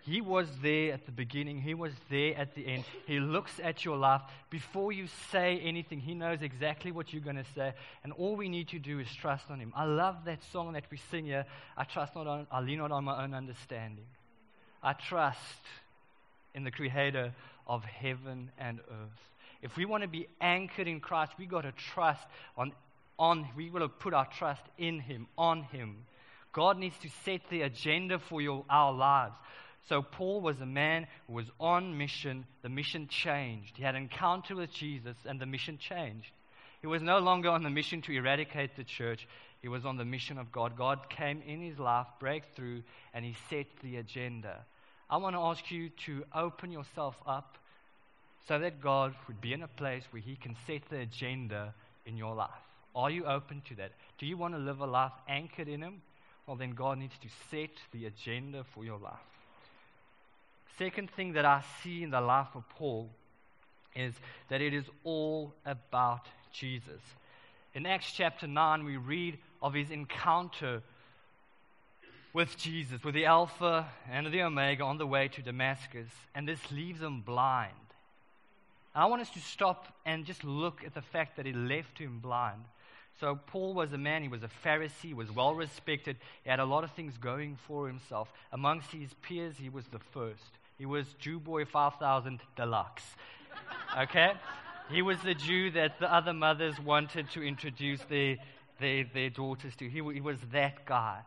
He 0.08 0.22
was 0.22 0.48
there 0.62 0.94
at 0.94 1.06
the 1.06 1.12
beginning, 1.12 1.62
He 1.62 1.74
was 1.74 1.92
there 2.10 2.34
at 2.38 2.56
the 2.56 2.66
end. 2.66 2.86
He 3.06 3.20
looks 3.20 3.60
at 3.62 3.84
your 3.84 3.98
life. 3.98 4.22
Before 4.50 4.94
you 4.94 5.08
say 5.32 5.60
anything, 5.60 6.00
He 6.00 6.14
knows 6.14 6.42
exactly 6.42 6.94
what 6.94 7.12
you're 7.12 7.22
going 7.22 7.36
to 7.36 7.46
say. 7.54 7.74
And 8.06 8.14
all 8.14 8.38
we 8.38 8.48
need 8.48 8.70
to 8.70 8.80
do 8.80 9.00
is 9.00 9.08
trust 9.14 9.52
on 9.52 9.60
Him. 9.60 9.74
I 9.76 9.84
love 9.84 10.24
that 10.24 10.42
song 10.54 10.72
that 10.74 10.86
we 10.90 10.98
sing 11.12 11.26
here 11.26 11.46
I 11.76 11.84
trust 11.84 12.16
not 12.16 12.26
on, 12.26 12.48
I 12.50 12.62
lean 12.62 12.78
not 12.78 12.92
on 12.92 13.04
my 13.04 13.22
own 13.22 13.34
understanding. 13.34 14.06
I 14.82 14.94
trust 14.94 15.42
in 16.56 16.64
the 16.64 16.72
Creator 16.72 17.34
of 17.68 17.84
heaven 17.84 18.50
and 18.58 18.80
earth. 18.80 19.30
If 19.62 19.76
we 19.76 19.84
want 19.84 20.04
to 20.04 20.08
be 20.08 20.30
anchored 20.40 20.88
in 20.88 21.02
Christ, 21.02 21.34
we've 21.38 21.50
got 21.50 21.64
to 21.64 21.74
trust 21.74 22.26
on, 22.58 22.72
on 23.20 23.46
we 23.58 23.68
got 23.68 23.80
to 23.80 23.90
put 23.90 24.14
our 24.14 24.28
trust 24.28 24.62
in 24.78 25.02
Him, 25.02 25.28
on 25.38 25.64
Him. 25.64 25.98
God 26.54 26.78
needs 26.78 26.98
to 27.00 27.10
set 27.26 27.42
the 27.50 27.64
agenda 27.64 28.20
for 28.20 28.42
your, 28.42 28.64
our 28.70 28.94
lives. 28.94 29.36
So 29.88 30.01
Paul 30.01 30.41
was 30.41 30.60
a 30.60 30.65
man 30.65 31.08
who 31.27 31.34
was 31.34 31.46
on 31.60 31.98
mission. 31.98 32.46
The 32.62 32.70
mission 32.70 33.08
changed. 33.08 33.77
He 33.77 33.84
had 33.84 33.96
an 33.96 34.03
encounter 34.03 34.56
with 34.56 34.72
Jesus, 34.72 35.15
and 35.25 35.39
the 35.39 35.46
mission 35.46 35.77
changed. 35.77 36.32
He 36.82 36.88
was 36.88 37.01
no 37.01 37.20
longer 37.20 37.50
on 37.50 37.63
the 37.63 37.70
mission 37.70 38.01
to 38.03 38.12
eradicate 38.12 38.75
the 38.75 38.84
church. 38.84 39.27
He 39.62 39.67
was 39.67 39.86
on 39.86 39.98
the 39.98 40.06
mission 40.06 40.38
of 40.38 40.51
God. 40.51 40.77
God 40.77 41.10
came 41.10 41.41
in 41.48 41.62
his 41.62 41.79
life, 41.79 42.08
breakthrough, 42.20 42.82
and 43.13 43.25
he 43.25 43.36
set 43.50 43.65
the 43.82 43.98
agenda. 43.98 44.65
I 45.10 45.17
want 45.17 45.36
to 45.36 45.41
ask 45.41 45.72
you 45.72 45.89
to 46.06 46.25
open 46.36 46.72
yourself 46.72 47.15
up 47.25 47.58
so 48.48 48.60
that 48.60 48.82
God 48.82 49.15
would 49.27 49.41
be 49.41 49.53
in 49.53 49.63
a 49.63 49.67
place 49.67 50.03
where 50.12 50.22
he 50.22 50.36
can 50.36 50.56
set 50.67 50.82
the 50.89 51.00
agenda 51.00 51.74
in 52.06 52.17
your 52.17 52.36
life. 52.36 52.50
Are 52.96 53.10
you 53.10 53.25
open 53.25 53.62
to 53.70 53.75
that? 53.75 53.91
Do 54.17 54.25
you 54.25 54.38
want 54.38 54.53
to 54.53 54.60
live 54.60 54.79
a 54.79 54.86
life 54.86 55.12
anchored 55.27 55.67
in 55.67 55.82
him? 55.82 56.01
Well, 56.46 56.58
then 56.58 56.72
God 56.72 56.98
needs 56.98 57.17
to 57.22 57.27
set 57.51 57.72
the 57.91 58.06
agenda 58.06 58.63
for 58.74 58.84
your 58.84 59.00
life. 59.00 59.37
Second 60.77 61.10
thing 61.12 61.34
that 61.34 61.46
I 61.46 61.63
see 61.81 62.03
in 62.03 62.12
the 62.12 62.22
life 62.22 62.50
of 62.53 62.67
Paul 62.69 63.10
is 63.96 64.13
that 64.50 64.62
it 64.62 64.74
is 64.74 64.86
all 65.03 65.53
about 65.65 66.27
Jesus. 66.53 67.01
In 67.74 67.86
Acts 67.86 68.12
chapter 68.12 68.48
9, 68.48 68.86
we 68.86 68.98
read 68.98 69.39
of 69.62 69.74
his 69.74 69.89
encounter 69.89 70.84
with 72.34 72.55
Jesus, 72.57 73.03
with 73.03 73.15
the 73.15 73.25
Alpha 73.25 73.88
and 74.12 74.31
the 74.31 74.43
Omega 74.43 74.84
on 74.84 75.00
the 75.00 75.07
way 75.07 75.27
to 75.29 75.41
Damascus, 75.41 76.10
and 76.36 76.48
this 76.48 76.60
leaves 76.72 77.01
him 77.01 77.22
blind. 77.22 77.74
I 78.93 79.05
want 79.05 79.22
us 79.22 79.29
to 79.31 79.39
stop 79.39 79.88
and 80.05 80.25
just 80.25 80.43
look 80.43 80.84
at 80.86 80.93
the 80.93 81.01
fact 81.01 81.38
that 81.38 81.48
it 81.48 81.55
left 81.55 81.98
him 81.98 82.19
blind. 82.19 82.63
So, 83.19 83.39
Paul 83.48 83.74
was 83.74 83.93
a 83.93 83.98
man, 83.98 84.22
he 84.22 84.27
was 84.27 84.43
a 84.43 84.50
Pharisee, 84.63 85.07
he 85.07 85.13
was 85.15 85.31
well 85.31 85.55
respected, 85.55 86.17
he 86.43 86.50
had 86.51 86.60
a 86.60 86.65
lot 86.65 86.84
of 86.84 86.91
things 86.91 87.17
going 87.17 87.57
for 87.67 87.88
himself. 87.88 88.31
Amongst 88.51 88.91
his 88.91 89.13
peers, 89.24 89.55
he 89.57 89.69
was 89.69 89.86
the 89.88 90.00
first. 90.00 90.57
He 90.77 90.86
was 90.86 91.07
Jew 91.19 91.39
Boy 91.39 91.65
5000 91.65 92.39
Deluxe. 92.55 93.03
Okay? 93.98 94.34
He 94.89 95.01
was 95.01 95.19
the 95.22 95.34
Jew 95.34 95.72
that 95.72 96.00
the 96.00 96.13
other 96.13 96.34
mothers 96.34 96.79
wanted 96.79 97.29
to 97.31 97.41
introduce 97.41 98.01
their, 98.10 98.38
their, 98.79 99.05
their 99.13 99.29
daughters 99.29 99.75
to. 99.77 99.89
He, 99.89 100.01
he 100.13 100.22
was 100.22 100.38
that 100.51 100.86
guy. 100.86 101.19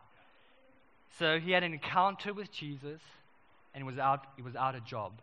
So 1.19 1.39
he 1.39 1.51
had 1.51 1.63
an 1.63 1.73
encounter 1.73 2.33
with 2.33 2.51
Jesus 2.51 3.01
and 3.75 3.85
was 3.85 3.97
out, 3.97 4.25
he 4.35 4.41
was 4.41 4.55
out 4.55 4.75
a 4.75 4.81
job. 4.81 5.13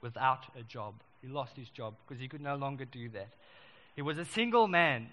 Without 0.00 0.44
a 0.58 0.62
job. 0.62 0.94
He 1.20 1.28
lost 1.28 1.56
his 1.56 1.68
job 1.68 1.94
because 2.06 2.20
he 2.20 2.26
could 2.26 2.40
no 2.40 2.56
longer 2.56 2.84
do 2.84 3.08
that. 3.10 3.28
He 3.94 4.02
was 4.02 4.18
a 4.18 4.24
single 4.24 4.66
man. 4.66 5.08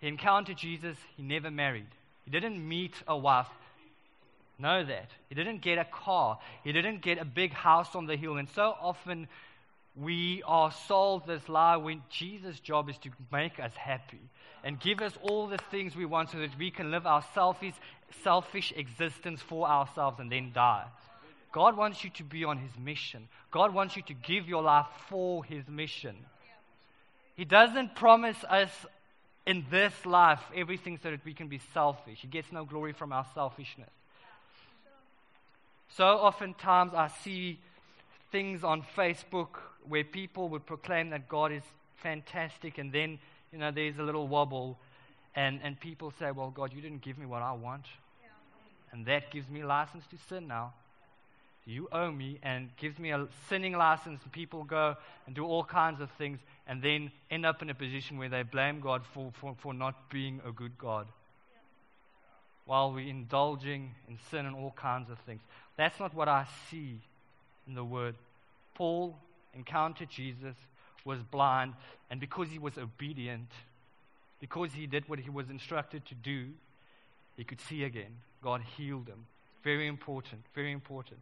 He 0.00 0.08
encountered 0.08 0.58
Jesus. 0.58 0.96
He 1.16 1.22
never 1.22 1.50
married. 1.50 1.86
He 2.24 2.30
didn't 2.30 2.66
meet 2.66 2.94
a 3.06 3.16
wife. 3.16 3.48
Know 4.58 4.84
that. 4.84 5.10
He 5.28 5.34
didn't 5.34 5.62
get 5.62 5.78
a 5.78 5.84
car. 5.84 6.38
He 6.64 6.72
didn't 6.72 7.00
get 7.00 7.18
a 7.18 7.24
big 7.24 7.52
house 7.52 7.94
on 7.94 8.06
the 8.06 8.16
hill. 8.16 8.36
And 8.36 8.48
so 8.50 8.74
often 8.80 9.28
we 9.94 10.42
are 10.46 10.72
sold 10.86 11.26
this 11.26 11.48
lie 11.48 11.76
when 11.76 12.02
Jesus' 12.10 12.58
job 12.60 12.88
is 12.88 12.98
to 12.98 13.10
make 13.32 13.60
us 13.60 13.72
happy 13.74 14.20
and 14.64 14.80
give 14.80 15.00
us 15.00 15.12
all 15.22 15.46
the 15.46 15.58
things 15.70 15.94
we 15.94 16.04
want 16.04 16.30
so 16.30 16.38
that 16.38 16.56
we 16.58 16.70
can 16.70 16.90
live 16.90 17.06
our 17.06 17.24
selfish, 17.34 17.74
selfish 18.22 18.72
existence 18.76 19.40
for 19.40 19.68
ourselves 19.68 20.18
and 20.18 20.30
then 20.30 20.50
die. 20.52 20.86
God 21.52 21.76
wants 21.76 22.04
you 22.04 22.10
to 22.10 22.24
be 22.24 22.44
on 22.44 22.58
His 22.58 22.76
mission. 22.78 23.28
God 23.50 23.72
wants 23.72 23.96
you 23.96 24.02
to 24.02 24.14
give 24.14 24.48
your 24.48 24.62
life 24.62 24.86
for 25.08 25.44
His 25.44 25.66
mission. 25.68 26.16
He 27.34 27.44
doesn't 27.44 27.94
promise 27.94 28.42
us 28.48 28.70
in 29.46 29.64
this 29.70 29.94
life 30.04 30.40
everything 30.54 30.98
so 31.02 31.10
that 31.10 31.24
we 31.24 31.32
can 31.32 31.48
be 31.48 31.60
selfish. 31.72 32.18
He 32.20 32.28
gets 32.28 32.52
no 32.52 32.64
glory 32.64 32.92
from 32.92 33.12
our 33.12 33.24
selfishness. 33.34 33.88
So 35.96 36.04
oftentimes 36.04 36.94
I 36.94 37.08
see 37.08 37.58
things 38.30 38.62
on 38.62 38.84
Facebook 38.96 39.56
where 39.88 40.04
people 40.04 40.48
would 40.50 40.66
proclaim 40.66 41.10
that 41.10 41.28
God 41.28 41.52
is 41.52 41.62
fantastic, 41.96 42.78
and 42.78 42.92
then, 42.92 43.18
you 43.52 43.58
know, 43.58 43.70
there's 43.70 43.98
a 43.98 44.02
little 44.02 44.28
wobble, 44.28 44.78
and, 45.34 45.60
and 45.62 45.78
people 45.78 46.12
say, 46.18 46.30
Well, 46.30 46.50
God, 46.50 46.72
you 46.72 46.80
didn't 46.80 47.02
give 47.02 47.18
me 47.18 47.26
what 47.26 47.42
I 47.42 47.52
want. 47.52 47.86
And 48.92 49.04
that 49.06 49.30
gives 49.30 49.48
me 49.50 49.64
license 49.64 50.04
to 50.10 50.16
sin 50.28 50.48
now. 50.48 50.72
You 51.66 51.88
owe 51.92 52.10
me, 52.10 52.38
and 52.42 52.70
gives 52.78 52.98
me 52.98 53.10
a 53.10 53.28
sinning 53.48 53.76
license, 53.76 54.22
and 54.22 54.32
people 54.32 54.64
go 54.64 54.96
and 55.26 55.34
do 55.34 55.44
all 55.44 55.64
kinds 55.64 56.00
of 56.00 56.10
things, 56.12 56.38
and 56.66 56.82
then 56.82 57.10
end 57.30 57.44
up 57.44 57.60
in 57.60 57.68
a 57.68 57.74
position 57.74 58.16
where 58.16 58.30
they 58.30 58.42
blame 58.42 58.80
God 58.80 59.02
for, 59.12 59.30
for, 59.38 59.54
for 59.58 59.74
not 59.74 60.08
being 60.08 60.40
a 60.46 60.52
good 60.52 60.78
God. 60.78 61.06
While 62.64 62.92
we're 62.92 63.08
indulging 63.08 63.94
in 64.08 64.18
sin 64.30 64.46
and 64.46 64.54
all 64.54 64.72
kinds 64.76 65.10
of 65.10 65.18
things. 65.20 65.40
That's 65.78 65.98
not 66.00 66.12
what 66.12 66.28
I 66.28 66.44
see 66.70 67.00
in 67.68 67.74
the 67.74 67.84
Word. 67.84 68.16
Paul 68.74 69.16
encountered 69.54 70.10
Jesus, 70.10 70.56
was 71.04 71.20
blind, 71.22 71.74
and 72.10 72.18
because 72.18 72.48
he 72.48 72.58
was 72.58 72.76
obedient, 72.76 73.48
because 74.40 74.72
he 74.72 74.86
did 74.86 75.08
what 75.08 75.20
he 75.20 75.30
was 75.30 75.48
instructed 75.48 76.04
to 76.06 76.14
do, 76.16 76.48
he 77.36 77.44
could 77.44 77.60
see 77.60 77.84
again. 77.84 78.16
God 78.42 78.60
healed 78.76 79.06
him. 79.06 79.26
Very 79.62 79.86
important, 79.86 80.42
very 80.52 80.72
important. 80.72 81.20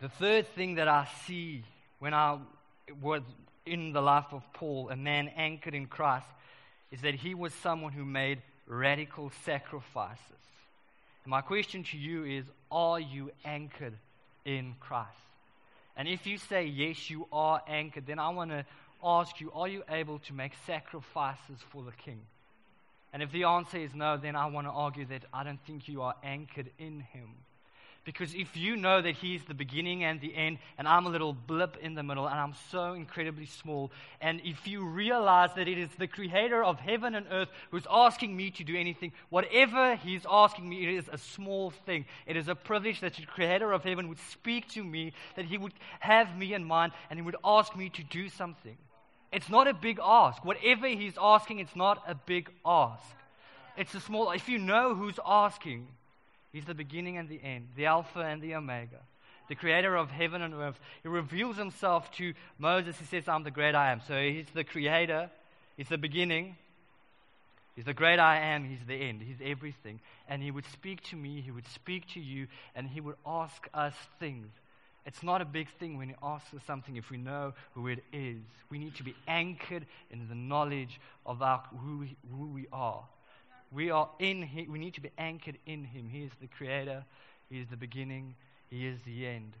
The 0.00 0.10
third 0.10 0.46
thing 0.54 0.74
that 0.74 0.88
I 0.88 1.08
see 1.26 1.64
when 2.00 2.12
I 2.12 2.38
was 3.00 3.22
in 3.64 3.94
the 3.94 4.02
life 4.02 4.26
of 4.32 4.42
Paul, 4.52 4.90
a 4.90 4.96
man 4.96 5.28
anchored 5.36 5.74
in 5.74 5.86
Christ, 5.86 6.26
is 6.92 7.00
that 7.00 7.14
he 7.14 7.34
was 7.34 7.54
someone 7.54 7.92
who 7.92 8.04
made 8.04 8.42
radical 8.66 9.32
sacrifices. 9.46 10.20
My 11.26 11.40
question 11.40 11.82
to 11.84 11.98
you 11.98 12.24
is 12.24 12.44
Are 12.70 13.00
you 13.00 13.30
anchored 13.44 13.94
in 14.44 14.76
Christ? 14.78 15.10
And 15.96 16.06
if 16.06 16.26
you 16.26 16.38
say 16.38 16.66
yes, 16.66 17.10
you 17.10 17.26
are 17.32 17.60
anchored, 17.66 18.06
then 18.06 18.18
I 18.18 18.28
want 18.28 18.50
to 18.52 18.64
ask 19.02 19.40
you 19.40 19.50
Are 19.52 19.66
you 19.66 19.82
able 19.88 20.20
to 20.20 20.32
make 20.32 20.52
sacrifices 20.66 21.58
for 21.70 21.82
the 21.82 21.92
King? 21.92 22.20
And 23.12 23.22
if 23.22 23.32
the 23.32 23.44
answer 23.44 23.78
is 23.78 23.94
no, 23.94 24.16
then 24.16 24.36
I 24.36 24.46
want 24.46 24.66
to 24.66 24.70
argue 24.70 25.06
that 25.06 25.24
I 25.32 25.42
don't 25.42 25.60
think 25.66 25.88
you 25.88 26.02
are 26.02 26.14
anchored 26.22 26.70
in 26.78 27.00
Him. 27.00 27.30
Because 28.06 28.36
if 28.36 28.56
you 28.56 28.76
know 28.76 29.02
that 29.02 29.16
He's 29.16 29.42
the 29.44 29.52
beginning 29.52 30.04
and 30.04 30.20
the 30.20 30.32
end, 30.32 30.58
and 30.78 30.86
I'm 30.86 31.06
a 31.06 31.08
little 31.08 31.32
blip 31.32 31.76
in 31.82 31.96
the 31.96 32.04
middle, 32.04 32.28
and 32.28 32.38
I'm 32.38 32.54
so 32.70 32.92
incredibly 32.92 33.46
small, 33.46 33.90
and 34.20 34.40
if 34.44 34.68
you 34.68 34.86
realize 34.86 35.50
that 35.56 35.66
it 35.66 35.76
is 35.76 35.90
the 35.98 36.06
Creator 36.06 36.62
of 36.62 36.78
heaven 36.78 37.16
and 37.16 37.26
earth 37.32 37.48
who's 37.72 37.86
asking 37.90 38.36
me 38.36 38.52
to 38.52 38.62
do 38.62 38.76
anything, 38.76 39.10
whatever 39.28 39.96
He's 39.96 40.24
asking 40.30 40.68
me, 40.68 40.86
it 40.86 40.94
is 40.96 41.08
a 41.10 41.18
small 41.18 41.70
thing. 41.84 42.04
It 42.26 42.36
is 42.36 42.46
a 42.46 42.54
privilege 42.54 43.00
that 43.00 43.14
the 43.14 43.26
Creator 43.26 43.72
of 43.72 43.82
heaven 43.82 44.08
would 44.08 44.20
speak 44.30 44.68
to 44.70 44.84
me, 44.84 45.12
that 45.34 45.46
He 45.46 45.58
would 45.58 45.74
have 45.98 46.38
me 46.38 46.54
in 46.54 46.64
mind, 46.64 46.92
and 47.10 47.18
He 47.18 47.24
would 47.24 47.36
ask 47.44 47.74
me 47.74 47.88
to 47.88 48.04
do 48.04 48.28
something. 48.28 48.76
It's 49.32 49.50
not 49.50 49.66
a 49.66 49.74
big 49.74 49.98
ask. 50.00 50.44
Whatever 50.44 50.86
He's 50.86 51.18
asking, 51.20 51.58
it's 51.58 51.74
not 51.74 52.04
a 52.06 52.14
big 52.14 52.50
ask. 52.64 53.02
It's 53.76 53.94
a 53.96 54.00
small, 54.00 54.30
if 54.30 54.48
you 54.48 54.58
know 54.58 54.94
who's 54.94 55.18
asking, 55.26 55.88
He's 56.56 56.64
the 56.64 56.72
beginning 56.72 57.18
and 57.18 57.28
the 57.28 57.38
end, 57.44 57.68
the 57.76 57.84
Alpha 57.84 58.20
and 58.20 58.40
the 58.40 58.54
Omega, 58.54 59.00
the 59.46 59.54
creator 59.54 59.94
of 59.94 60.10
heaven 60.10 60.40
and 60.40 60.54
earth. 60.54 60.80
He 61.02 61.08
reveals 61.10 61.58
himself 61.58 62.10
to 62.12 62.32
Moses. 62.58 62.98
He 62.98 63.04
says, 63.04 63.28
I'm 63.28 63.42
the 63.44 63.50
great 63.50 63.74
I 63.74 63.92
am. 63.92 64.00
So 64.08 64.18
he's 64.18 64.46
the 64.54 64.64
creator, 64.64 65.28
he's 65.76 65.90
the 65.90 65.98
beginning, 65.98 66.56
he's 67.74 67.84
the 67.84 67.92
great 67.92 68.18
I 68.18 68.38
am, 68.38 68.64
he's 68.64 68.78
the 68.86 68.94
end, 68.94 69.20
he's 69.20 69.36
everything. 69.44 70.00
And 70.30 70.42
he 70.42 70.50
would 70.50 70.64
speak 70.72 71.02
to 71.10 71.16
me, 71.16 71.42
he 71.42 71.50
would 71.50 71.68
speak 71.68 72.08
to 72.14 72.20
you, 72.20 72.46
and 72.74 72.88
he 72.88 73.02
would 73.02 73.16
ask 73.26 73.68
us 73.74 73.92
things. 74.18 74.48
It's 75.04 75.22
not 75.22 75.42
a 75.42 75.44
big 75.44 75.68
thing 75.78 75.98
when 75.98 76.08
he 76.08 76.14
asks 76.22 76.54
us 76.54 76.62
something 76.66 76.96
if 76.96 77.10
we 77.10 77.18
know 77.18 77.52
who 77.74 77.88
it 77.88 78.02
is. 78.14 78.40
We 78.70 78.78
need 78.78 78.94
to 78.94 79.02
be 79.02 79.14
anchored 79.28 79.84
in 80.10 80.26
the 80.26 80.34
knowledge 80.34 81.02
of 81.26 81.42
our, 81.42 81.62
who, 81.82 82.06
who 82.34 82.46
we 82.46 82.66
are. 82.72 83.04
We 83.76 83.90
are 83.90 84.08
in 84.18 84.42
him. 84.42 84.72
We 84.72 84.78
need 84.78 84.94
to 84.94 85.02
be 85.02 85.10
anchored 85.18 85.58
in 85.66 85.84
him. 85.84 86.08
He 86.10 86.22
is 86.22 86.32
the 86.40 86.46
creator. 86.46 87.04
He 87.50 87.60
is 87.60 87.68
the 87.68 87.76
beginning. 87.76 88.34
He 88.70 88.86
is 88.86 88.98
the 89.04 89.26
end. 89.26 89.52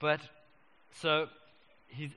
But 0.00 0.20
so 1.00 1.28
he's, 1.86 2.10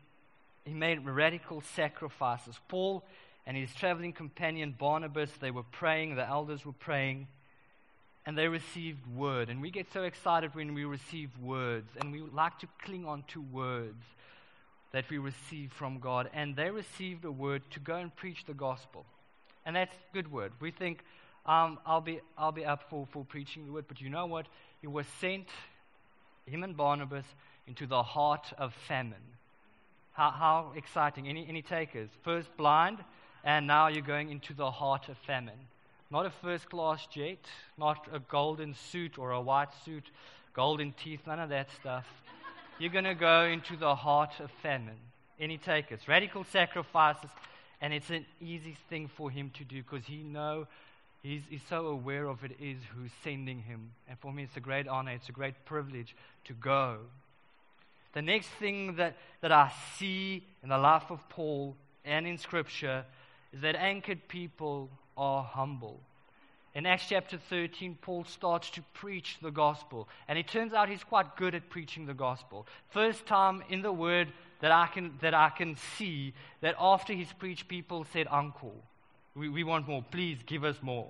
he 0.65 0.73
made 0.73 1.05
radical 1.05 1.61
sacrifices. 1.75 2.55
Paul 2.67 3.03
and 3.45 3.55
his 3.55 3.73
traveling 3.75 4.11
companion 4.11 4.75
Barnabas, 4.77 5.29
they 5.39 5.51
were 5.51 5.63
praying, 5.71 6.15
the 6.15 6.27
elders 6.27 6.65
were 6.65 6.73
praying, 6.73 7.27
and 8.25 8.35
they 8.35 8.47
received 8.47 8.99
word. 9.15 9.49
And 9.49 9.61
we 9.61 9.69
get 9.69 9.85
so 9.93 10.01
excited 10.01 10.55
when 10.55 10.73
we 10.73 10.83
receive 10.83 11.29
words, 11.39 11.91
and 12.01 12.11
we 12.11 12.21
like 12.21 12.57
to 12.59 12.67
cling 12.83 13.05
on 13.05 13.23
to 13.29 13.41
words 13.41 14.03
that 14.93 15.07
we 15.11 15.19
receive 15.19 15.71
from 15.73 15.99
God. 15.99 16.27
And 16.33 16.55
they 16.55 16.71
received 16.71 17.23
a 17.23 17.31
word 17.31 17.61
to 17.71 17.79
go 17.79 17.97
and 17.97 18.13
preach 18.15 18.45
the 18.45 18.55
gospel. 18.55 19.05
And 19.67 19.75
that's 19.75 19.93
good 20.13 20.31
word. 20.31 20.53
We 20.61 20.71
think, 20.71 21.03
um, 21.45 21.77
I'll, 21.85 21.99
be, 21.99 22.21
I'll 22.37 22.53
be 22.53 22.63
up 22.63 22.89
for, 22.89 23.05
for 23.11 23.25
preaching 23.25 23.65
the 23.65 23.73
word. 23.73 23.85
But 23.89 23.99
you 23.99 24.09
know 24.09 24.25
what? 24.25 24.47
He 24.79 24.87
was 24.87 25.05
sent, 25.19 25.49
him 26.45 26.63
and 26.63 26.75
Barnabas, 26.75 27.25
into 27.67 27.85
the 27.85 28.01
heart 28.01 28.47
of 28.57 28.73
famine. 28.87 29.17
How, 30.13 30.31
how 30.31 30.71
exciting. 30.77 31.27
Any, 31.27 31.45
any 31.49 31.61
takers? 31.61 32.09
First 32.23 32.47
blind, 32.55 32.99
and 33.43 33.67
now 33.67 33.87
you're 33.87 34.01
going 34.01 34.31
into 34.31 34.53
the 34.53 34.71
heart 34.71 35.09
of 35.09 35.17
famine. 35.27 35.59
Not 36.09 36.25
a 36.25 36.29
first 36.29 36.69
class 36.69 37.05
jet, 37.13 37.45
not 37.77 38.07
a 38.13 38.19
golden 38.19 38.73
suit 38.73 39.19
or 39.19 39.31
a 39.31 39.41
white 39.41 39.73
suit, 39.83 40.05
golden 40.53 40.93
teeth, 40.93 41.19
none 41.27 41.41
of 41.41 41.49
that 41.49 41.67
stuff. 41.77 42.05
You're 42.79 42.89
going 42.89 43.03
to 43.03 43.15
go 43.15 43.43
into 43.43 43.75
the 43.75 43.95
heart 43.95 44.39
of 44.39 44.49
famine. 44.63 44.95
Any 45.41 45.57
takers? 45.57 46.07
Radical 46.07 46.45
sacrifices 46.45 47.29
and 47.81 47.93
it's 47.93 48.09
an 48.09 48.25
easy 48.41 48.75
thing 48.89 49.07
for 49.07 49.29
him 49.29 49.51
to 49.57 49.63
do 49.63 49.83
because 49.83 50.05
he 50.05 50.23
know 50.23 50.67
he's, 51.21 51.41
he's 51.49 51.61
so 51.69 51.87
aware 51.87 52.27
of 52.27 52.43
it 52.43 52.51
is 52.59 52.77
who's 52.95 53.11
sending 53.23 53.61
him. 53.61 53.91
And 54.09 54.17
for 54.19 54.31
me, 54.33 54.43
it's 54.43 54.57
a 54.57 54.61
great 54.61 54.87
honor, 54.87 55.11
it's 55.11 55.29
a 55.29 55.33
great 55.33 55.65
privilege 55.65 56.15
to 56.45 56.53
go. 56.53 56.97
The 58.13 58.21
next 58.21 58.47
thing 58.59 58.95
that, 58.95 59.15
that 59.41 59.51
I 59.51 59.71
see 59.97 60.43
in 60.63 60.69
the 60.69 60.77
life 60.77 61.11
of 61.11 61.27
Paul 61.29 61.75
and 62.03 62.25
in 62.25 62.37
Scripture 62.37 63.05
is 63.53 63.61
that 63.61 63.75
anchored 63.75 64.27
people 64.27 64.89
are 65.15 65.43
humble. 65.43 65.99
In 66.73 66.85
Acts 66.85 67.05
chapter 67.09 67.37
13, 67.37 67.97
Paul 68.01 68.23
starts 68.25 68.69
to 68.71 68.81
preach 68.93 69.37
the 69.41 69.51
gospel. 69.51 70.07
And 70.27 70.37
it 70.37 70.47
turns 70.47 70.73
out 70.73 70.89
he's 70.89 71.03
quite 71.03 71.35
good 71.35 71.55
at 71.55 71.69
preaching 71.69 72.05
the 72.05 72.13
gospel. 72.13 72.67
First 72.89 73.25
time 73.25 73.63
in 73.69 73.81
the 73.81 73.91
Word 73.91 74.31
that 74.59 74.71
I 74.71 74.87
can, 74.87 75.17
that 75.21 75.33
I 75.33 75.49
can 75.49 75.77
see 75.97 76.33
that 76.61 76.75
after 76.79 77.13
he's 77.13 77.31
preached, 77.33 77.67
people 77.67 78.05
said, 78.11 78.27
Uncle, 78.29 78.73
we, 79.35 79.49
we 79.49 79.63
want 79.63 79.87
more. 79.87 80.03
Please 80.11 80.37
give 80.45 80.63
us 80.63 80.77
more. 80.81 81.07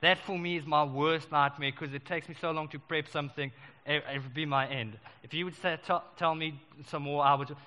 That 0.00 0.18
for 0.18 0.38
me 0.38 0.56
is 0.56 0.66
my 0.66 0.84
worst 0.84 1.32
nightmare 1.32 1.72
because 1.72 1.94
it 1.94 2.04
takes 2.04 2.28
me 2.28 2.34
so 2.38 2.50
long 2.50 2.68
to 2.68 2.78
prep 2.78 3.08
something. 3.08 3.50
It, 3.86 4.04
it 4.12 4.22
would 4.22 4.34
be 4.34 4.44
my 4.44 4.68
end. 4.68 4.98
If 5.22 5.32
you 5.32 5.46
would 5.46 5.56
say, 5.62 5.78
t- 5.86 5.94
tell 6.18 6.34
me 6.34 6.60
some 6.88 7.04
more, 7.04 7.24
I 7.24 7.34
would 7.34 7.48
just, 7.48 7.60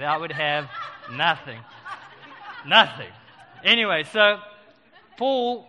I 0.00 0.16
would 0.16 0.32
have 0.32 0.70
nothing. 1.12 1.60
nothing. 2.66 3.10
Anyway, 3.62 4.04
so 4.04 4.38
Paul 5.18 5.66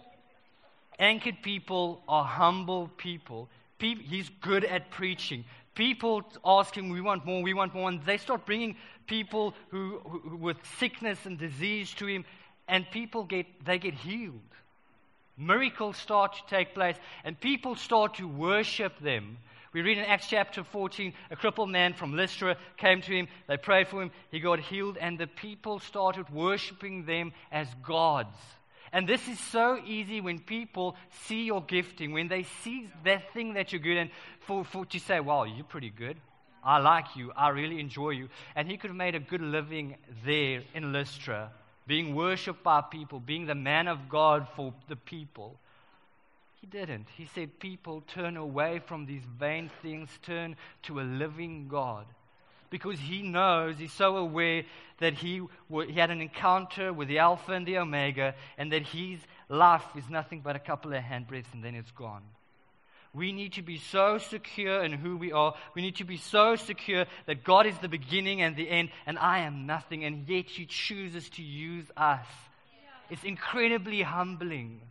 anchored 0.98 1.42
people 1.42 2.02
are 2.08 2.24
humble 2.24 2.90
people. 2.96 3.50
He's 3.78 4.30
good 4.42 4.64
at 4.64 4.90
preaching 4.90 5.44
people 5.76 6.24
ask 6.44 6.76
him, 6.76 6.90
We 6.90 7.02
want 7.02 7.26
more, 7.26 7.44
we 7.44 7.54
want 7.54 7.74
more. 7.74 7.90
And 7.90 8.04
they 8.04 8.18
start 8.18 8.46
bringing 8.46 8.76
people 9.06 9.54
who, 9.70 10.00
who, 10.00 10.38
with 10.38 10.58
sickness 10.80 11.26
and 11.26 11.38
disease 11.38 11.94
to 11.96 12.08
him, 12.08 12.26
and 12.68 12.90
people 12.90 13.26
get, 13.26 13.46
they 13.64 13.78
get 13.78 13.94
healed. 13.94 14.40
Miracles 15.38 15.98
start 15.98 16.34
to 16.34 16.42
take 16.48 16.74
place, 16.74 16.96
and 17.24 17.40
people 17.40 17.76
start 17.76 18.16
to 18.16 18.28
worship 18.28 18.98
them. 19.00 19.38
We 19.74 19.82
read 19.82 19.98
in 19.98 20.06
Acts 20.06 20.28
chapter 20.30 20.64
14, 20.64 21.14
a 21.30 21.36
crippled 21.36 21.70
man 21.70 21.94
from 21.94 22.16
Lystra 22.16 22.56
came 22.78 23.02
to 23.02 23.12
him. 23.12 23.28
They 23.48 23.58
prayed 23.58 23.90
for 23.90 24.02
him. 24.02 24.12
He 24.32 24.40
got 24.40 24.62
healed, 24.62 24.98
and 24.98 25.18
the 25.18 25.28
people 25.28 25.80
started 25.80 26.30
worshiping 26.30 27.06
them 27.06 27.34
as 27.52 27.68
gods. 27.86 28.38
And 28.96 29.06
this 29.06 29.28
is 29.28 29.38
so 29.38 29.78
easy 29.86 30.22
when 30.22 30.40
people 30.40 30.96
see 31.26 31.44
your 31.44 31.62
gifting, 31.62 32.14
when 32.14 32.30
they 32.30 32.44
see 32.64 32.90
that 33.04 33.34
thing 33.34 33.56
that 33.56 33.74
you're 33.74 33.82
good 33.82 33.98
in, 33.98 34.10
for, 34.48 34.64
for 34.64 34.86
to 34.86 35.00
say, 35.02 35.20
wow, 35.20 35.44
you're 35.44 35.66
pretty 35.66 35.90
good. 35.90 36.16
I 36.64 36.78
like 36.78 37.18
you. 37.18 37.34
I 37.36 37.50
really 37.50 37.82
enjoy 37.82 38.12
you. 38.12 38.30
And 38.56 38.72
he 38.72 38.78
could 38.78 38.92
have 38.92 38.96
made 38.96 39.14
a 39.14 39.20
good 39.20 39.42
living 39.42 39.98
there 40.24 40.62
in 40.74 40.94
Lystra, 40.94 41.52
being 41.86 42.16
worshipped 42.16 42.64
by 42.64 42.80
people, 42.80 43.20
being 43.20 43.48
the 43.48 43.54
man 43.54 43.90
of 43.90 44.08
God 44.08 44.48
for 44.56 44.74
the 44.88 44.96
people. 44.96 45.60
He 46.62 46.66
didn't. 46.66 47.08
He 47.18 47.28
said, 47.36 47.60
People 47.60 48.02
turn 48.08 48.38
away 48.38 48.80
from 48.80 49.06
these 49.06 49.24
vain 49.38 49.70
things, 49.82 50.08
turn 50.22 50.56
to 50.84 51.02
a 51.02 51.04
living 51.04 51.68
God. 51.68 52.06
Because 52.76 53.00
he 53.00 53.22
knows, 53.22 53.78
he's 53.78 53.94
so 53.94 54.18
aware 54.18 54.64
that 54.98 55.14
he, 55.14 55.42
he 55.88 55.94
had 55.94 56.12
an 56.12 56.20
encounter 56.20 56.92
with 56.92 57.08
the 57.08 57.20
Alpha 57.20 57.54
and 57.54 57.66
the 57.66 57.78
Omega, 57.78 58.36
and 58.58 58.74
that 58.74 58.82
his 58.82 59.18
life 59.48 59.86
is 59.96 60.10
nothing 60.10 60.42
but 60.42 60.58
a 60.58 60.60
couple 60.60 60.94
of 60.94 61.02
handbreadths 61.02 61.54
and 61.54 61.64
then 61.64 61.74
it's 61.74 61.92
gone. 61.92 62.24
We 63.14 63.32
need 63.32 63.54
to 63.54 63.62
be 63.62 63.78
so 63.78 64.18
secure 64.18 64.84
in 64.84 64.92
who 64.92 65.16
we 65.16 65.32
are. 65.32 65.56
We 65.74 65.84
need 65.84 65.96
to 65.96 66.04
be 66.04 66.18
so 66.18 66.58
secure 66.58 67.06
that 67.28 67.46
God 67.46 67.66
is 67.66 67.78
the 67.78 67.88
beginning 67.88 68.42
and 68.42 68.58
the 68.58 68.70
end, 68.70 68.90
and 69.06 69.18
I 69.18 69.40
am 69.40 69.66
nothing, 69.66 70.04
and 70.04 70.28
yet 70.28 70.48
He 70.48 70.66
chooses 70.66 71.30
to 71.30 71.42
use 71.42 71.86
us. 71.96 72.28
It's 73.10 73.24
incredibly 73.24 74.02
humbling. 74.02 74.82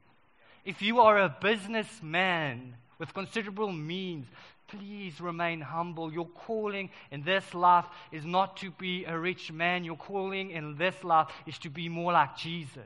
If 0.64 0.80
you 0.80 1.00
are 1.00 1.18
a 1.18 1.36
businessman 1.38 2.76
with 2.98 3.12
considerable 3.12 3.70
means, 3.70 4.24
please 4.68 5.20
remain 5.20 5.60
humble. 5.60 6.12
Your 6.12 6.26
calling 6.26 6.90
in 7.10 7.22
this 7.22 7.54
life 7.54 7.86
is 8.12 8.24
not 8.24 8.56
to 8.58 8.70
be 8.70 9.04
a 9.04 9.18
rich 9.18 9.52
man, 9.52 9.84
your 9.84 9.96
calling 9.96 10.50
in 10.50 10.76
this 10.76 10.94
life 11.02 11.28
is 11.46 11.58
to 11.58 11.70
be 11.70 11.88
more 11.88 12.12
like 12.12 12.36
Jesus. 12.36 12.82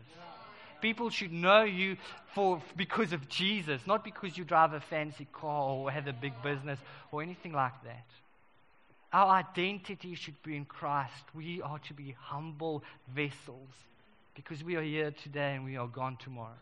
People 0.80 1.10
should 1.10 1.32
know 1.32 1.64
you 1.64 1.96
for, 2.34 2.62
because 2.76 3.12
of 3.12 3.28
Jesus, 3.28 3.80
not 3.86 4.04
because 4.04 4.38
you 4.38 4.44
drive 4.44 4.72
a 4.72 4.80
fancy 4.80 5.26
car 5.32 5.70
or 5.70 5.90
have 5.90 6.06
a 6.06 6.12
big 6.12 6.32
business 6.42 6.78
or 7.10 7.22
anything 7.22 7.52
like 7.52 7.82
that. 7.84 8.04
Our 9.12 9.36
identity 9.36 10.14
should 10.14 10.40
be 10.42 10.56
in 10.56 10.66
Christ. 10.66 11.24
We 11.34 11.62
are 11.62 11.78
to 11.80 11.94
be 11.94 12.14
humble 12.20 12.84
vessels 13.12 13.70
because 14.34 14.62
we 14.62 14.76
are 14.76 14.82
here 14.82 15.10
today 15.10 15.54
and 15.56 15.64
we 15.64 15.76
are 15.76 15.88
gone 15.88 16.16
tomorrow. 16.22 16.52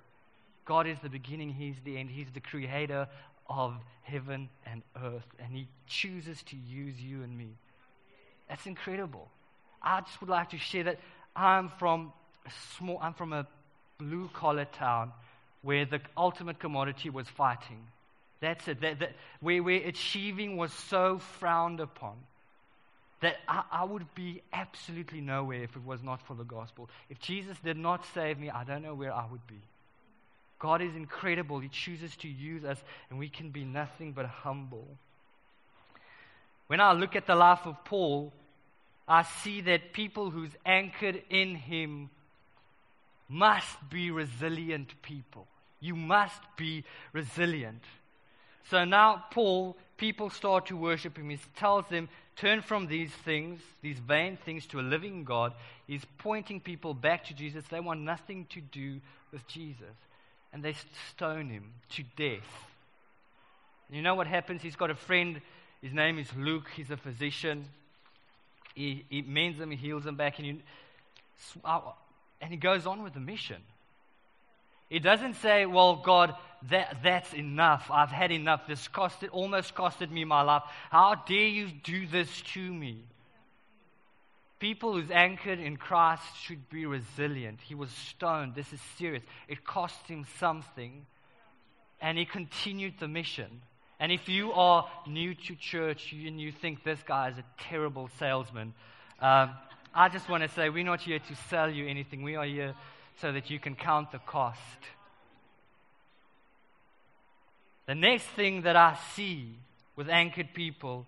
God 0.65 0.87
is 0.87 0.99
the 1.03 1.09
beginning, 1.09 1.51
He's 1.51 1.77
the 1.85 1.99
end. 1.99 2.11
He's 2.11 2.31
the 2.33 2.41
creator 2.41 3.09
of 3.49 3.75
heaven 4.03 4.49
and 4.65 4.83
earth, 5.03 5.27
and 5.39 5.53
He 5.53 5.69
chooses 5.87 6.43
to 6.45 6.57
use 6.57 7.01
you 7.01 7.23
and 7.23 7.37
me. 7.37 7.49
That's 8.49 8.67
incredible. 8.67 9.29
I 9.83 10.01
just 10.01 10.21
would 10.21 10.31
like 10.31 10.51
to 10.51 10.59
share 10.59 10.85
that 10.85 10.99
I'm 11.35 11.69
from 11.79 12.13
a 12.47 12.51
small, 12.79 12.99
I'm 13.01 13.15
from 13.15 13.33
a 13.33 13.47
blue 13.99 14.29
collar 14.33 14.65
town 14.65 15.13
where 15.63 15.85
the 15.85 16.01
ultimate 16.17 16.59
commodity 16.59 17.11
was 17.11 17.29
fighting. 17.29 17.87
That's 18.41 18.69
it. 18.69 18.81
That, 18.81 19.01
that, 19.01 19.13
where, 19.41 19.63
where 19.63 19.81
achieving 19.87 20.57
was 20.57 20.73
so 20.73 21.19
frowned 21.19 21.81
upon 21.81 22.17
that 23.21 23.37
I, 23.49 23.63
I, 23.73 23.85
would 23.85 24.15
be 24.15 24.43
absolutely 24.53 25.21
nowhere 25.21 25.63
if 25.63 25.75
it 25.75 25.85
was 25.85 26.03
not 26.03 26.21
for 26.27 26.35
the 26.35 26.45
gospel. 26.45 26.91
If 27.09 27.19
Jesus 27.19 27.57
did 27.65 27.79
not 27.79 28.05
save 28.15 28.39
me, 28.39 28.51
I 28.51 28.65
don't 28.65 28.83
know 28.83 28.95
where 28.95 29.13
I 29.13 29.25
would 29.31 29.47
be. 29.47 29.61
God 30.59 30.83
is 30.83 30.95
incredible. 30.97 31.61
He 31.61 31.69
chooses 31.69 32.17
to 32.17 32.29
use 32.29 32.65
us, 32.65 32.83
and 33.11 33.19
we 33.19 33.29
can 33.29 33.51
be 33.51 33.65
nothing 33.65 34.13
but 34.13 34.27
humble. 34.27 34.87
When 36.67 36.81
I 36.81 36.93
look 36.93 37.15
at 37.15 37.27
the 37.27 37.35
life 37.35 37.67
of 37.67 37.85
Paul, 37.85 38.33
I 39.07 39.23
see 39.23 39.61
that 39.63 39.93
people 39.93 40.31
who's 40.31 40.51
anchored 40.65 41.23
in 41.31 41.55
him 41.55 42.11
must 43.29 43.77
be 43.91 44.11
resilient 44.11 45.01
people. 45.03 45.47
You 45.81 45.95
must 45.95 46.41
be 46.57 46.85
resilient. 47.13 47.83
So 48.71 48.85
now, 48.85 49.25
Paul, 49.31 49.77
people 49.97 50.31
start 50.31 50.67
to 50.67 50.77
worship 50.77 51.17
him. 51.17 51.31
He 51.31 51.39
tells 51.57 51.87
them, 51.89 52.09
turn 52.35 52.63
from 52.63 52.87
these 52.87 53.13
things, 53.25 53.61
these 53.83 53.99
vain 53.99 54.39
things, 54.45 54.67
to 54.67 54.81
a 54.81 54.83
living 54.83 55.25
God. 55.25 55.53
He's 55.87 56.05
pointing 56.19 56.61
people 56.61 56.95
back 56.95 57.25
to 57.27 57.35
Jesus. 57.35 57.65
They 57.71 57.81
want 57.81 58.01
nothing 58.01 58.47
to 58.51 58.61
do 58.61 59.01
with 59.33 59.47
Jesus. 59.47 59.95
And 60.57 60.65
they 60.65 60.75
stone 61.11 61.51
him 61.51 61.75
to 61.91 62.03
death. 62.17 62.49
You 63.91 64.01
know 64.01 64.15
what 64.15 64.27
happens? 64.27 64.63
He's 64.63 64.75
got 64.75 64.91
a 64.91 64.95
friend. 64.95 65.43
His 65.83 65.93
name 65.93 66.19
is 66.19 66.29
Luke. 66.35 66.69
He's 66.75 66.91
a 66.91 66.97
physician. 66.97 67.67
He, 68.75 69.05
he 69.11 69.21
mends 69.21 69.59
them, 69.59 69.71
he 69.71 69.77
heals 69.77 70.05
them 70.05 70.17
back. 70.17 70.39
And, 70.39 70.47
you, 70.47 70.57
oh, 71.63 71.93
and 72.41 72.51
he 72.51 72.57
goes 72.57 72.87
on 72.87 73.03
with 73.03 73.13
the 73.13 73.21
mission. 73.21 73.59
He 74.89 74.99
doesn't 74.99 75.35
say, 75.35 75.67
Well, 75.67 75.97
God, 75.97 76.35
that, 76.71 77.01
that's 77.03 77.35
enough. 77.35 77.91
I've 77.93 78.09
had 78.09 78.33
enough. 78.33 78.67
This 78.67 78.89
costed, 78.89 79.29
almost 79.33 79.75
costed 79.75 80.11
me 80.11 80.25
my 80.25 80.41
life. 80.41 80.63
How 80.89 81.17
dare 81.29 81.49
you 81.49 81.69
do 81.69 82.07
this 82.07 82.31
to 82.55 82.73
me? 82.73 83.05
People 84.59 84.95
who's 84.95 85.11
anchored 85.11 85.59
in 85.59 85.77
Christ 85.77 86.23
should 86.41 86.71
be 86.71 86.87
resilient. 86.87 87.61
He 87.61 87.75
was 87.75 87.91
stoned. 87.91 88.55
This 88.55 88.73
is 88.73 88.81
serious. 88.97 89.23
It 89.49 89.65
cost 89.65 90.07
him 90.07 90.27
something. 90.39 91.05
And 92.01 92.17
he 92.17 92.25
continued 92.25 92.95
the 92.99 93.09
mission. 93.09 93.61
And 94.01 94.13
if 94.13 94.29
you 94.29 94.53
are 94.53 94.89
new 95.07 95.35
to 95.35 95.55
church 95.55 96.13
and 96.13 96.41
you 96.41 96.53
think 96.53 96.85
this 96.85 97.03
guy 97.07 97.29
is 97.29 97.39
a 97.39 97.45
terrible 97.59 98.09
salesman, 98.19 98.73
um, 99.21 99.51
I 99.95 100.09
just 100.09 100.29
want 100.29 100.43
to 100.43 100.49
say 100.49 100.69
we're 100.69 100.85
not 100.85 101.01
here 101.01 101.19
to 101.19 101.37
sell 101.49 101.71
you 101.71 101.87
anything. 101.87 102.23
We 102.23 102.37
are 102.37 102.45
here 102.45 102.75
so 103.21 103.33
that 103.33 103.51
you 103.51 103.59
can 103.59 103.75
count 103.75 104.13
the 104.13 104.19
cost. 104.19 104.61
The 107.87 107.95
next 107.95 108.25
thing 108.25 108.63
that 108.63 108.77
I 108.77 108.99
see 109.15 109.55
with 109.97 110.09
anchored 110.09 110.53
people 110.53 111.07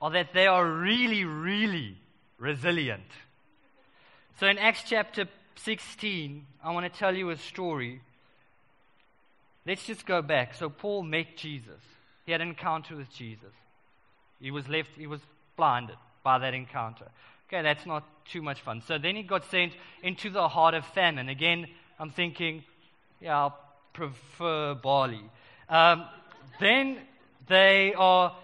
are 0.00 0.10
that 0.10 0.32
they 0.32 0.46
are 0.46 0.66
really, 0.66 1.24
really 1.24 1.98
resilient. 2.38 3.10
So 4.40 4.46
in 4.46 4.58
Acts 4.58 4.82
chapter 4.86 5.26
16, 5.56 6.46
I 6.62 6.72
want 6.72 6.92
to 6.92 6.98
tell 6.98 7.14
you 7.14 7.30
a 7.30 7.36
story. 7.36 8.00
Let's 9.66 9.86
just 9.86 10.04
go 10.06 10.22
back. 10.22 10.54
So 10.54 10.68
Paul 10.68 11.02
met 11.02 11.36
Jesus. 11.36 11.80
He 12.26 12.32
had 12.32 12.40
an 12.40 12.48
encounter 12.48 12.96
with 12.96 13.10
Jesus. 13.10 13.52
He 14.40 14.50
was 14.50 14.68
left, 14.68 14.90
he 14.96 15.06
was 15.06 15.20
blinded 15.56 15.96
by 16.22 16.38
that 16.38 16.54
encounter. 16.54 17.06
Okay, 17.48 17.62
that's 17.62 17.86
not 17.86 18.04
too 18.26 18.42
much 18.42 18.60
fun. 18.60 18.82
So 18.86 18.98
then 18.98 19.16
he 19.16 19.22
got 19.22 19.44
sent 19.50 19.72
into 20.02 20.30
the 20.30 20.48
heart 20.48 20.74
of 20.74 20.84
famine. 20.86 21.28
Again, 21.28 21.66
I'm 21.98 22.10
thinking, 22.10 22.64
yeah, 23.20 23.38
I'll 23.38 23.58
prefer 23.92 24.74
barley. 24.74 25.22
Um, 25.68 26.06
then 26.60 26.98
they 27.48 27.94
are, 27.94 28.34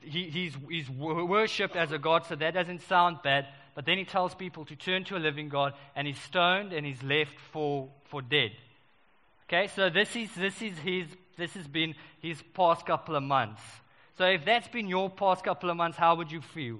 he, 0.00 0.28
he's, 0.30 0.56
he's 0.68 0.90
worshipped 0.90 1.76
as 1.76 1.92
a 1.92 1.98
god, 1.98 2.26
so 2.26 2.34
that 2.36 2.54
doesn't 2.54 2.82
sound 2.82 3.18
bad. 3.22 3.46
But 3.74 3.86
then 3.86 3.98
he 3.98 4.04
tells 4.04 4.34
people 4.34 4.64
to 4.66 4.76
turn 4.76 5.04
to 5.04 5.16
a 5.16 5.18
living 5.18 5.48
God, 5.48 5.74
and 5.96 6.06
he's 6.06 6.20
stoned 6.20 6.72
and 6.72 6.84
he's 6.84 7.02
left 7.02 7.38
for, 7.52 7.88
for 8.04 8.20
dead. 8.20 8.52
Okay, 9.48 9.68
so 9.68 9.90
this 9.90 10.14
is, 10.14 10.34
this 10.34 10.60
is 10.60 10.78
his, 10.78 11.06
this 11.36 11.52
has 11.54 11.66
been 11.66 11.94
his 12.20 12.40
past 12.54 12.86
couple 12.86 13.16
of 13.16 13.22
months. 13.22 13.62
So 14.18 14.26
if 14.26 14.44
that's 14.44 14.68
been 14.68 14.88
your 14.88 15.08
past 15.08 15.42
couple 15.42 15.70
of 15.70 15.76
months, 15.76 15.96
how 15.96 16.16
would 16.16 16.30
you 16.30 16.42
feel? 16.42 16.78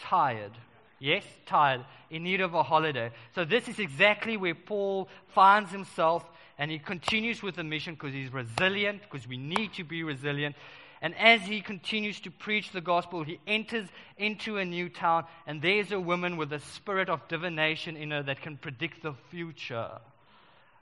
tired. 0.00 0.52
Yes, 0.98 1.24
tired, 1.46 1.84
in 2.10 2.22
need 2.22 2.40
of 2.40 2.54
a 2.54 2.62
holiday. 2.62 3.10
So, 3.34 3.44
this 3.44 3.68
is 3.68 3.78
exactly 3.78 4.36
where 4.36 4.54
Paul 4.54 5.08
finds 5.28 5.70
himself, 5.70 6.24
and 6.56 6.70
he 6.70 6.78
continues 6.78 7.42
with 7.42 7.56
the 7.56 7.64
mission 7.64 7.94
because 7.94 8.14
he's 8.14 8.32
resilient, 8.32 9.02
because 9.02 9.26
we 9.26 9.36
need 9.36 9.74
to 9.74 9.84
be 9.84 10.02
resilient. 10.02 10.54
And 11.04 11.14
as 11.18 11.42
he 11.42 11.60
continues 11.60 12.18
to 12.20 12.30
preach 12.30 12.70
the 12.70 12.80
gospel, 12.80 13.24
he 13.24 13.38
enters 13.46 13.86
into 14.16 14.56
a 14.56 14.64
new 14.64 14.88
town, 14.88 15.26
and 15.46 15.60
there's 15.60 15.92
a 15.92 16.00
woman 16.00 16.38
with 16.38 16.50
a 16.54 16.58
spirit 16.58 17.10
of 17.10 17.28
divination 17.28 17.94
in 17.94 18.10
her 18.10 18.22
that 18.22 18.40
can 18.40 18.56
predict 18.56 19.02
the 19.02 19.12
future. 19.30 20.00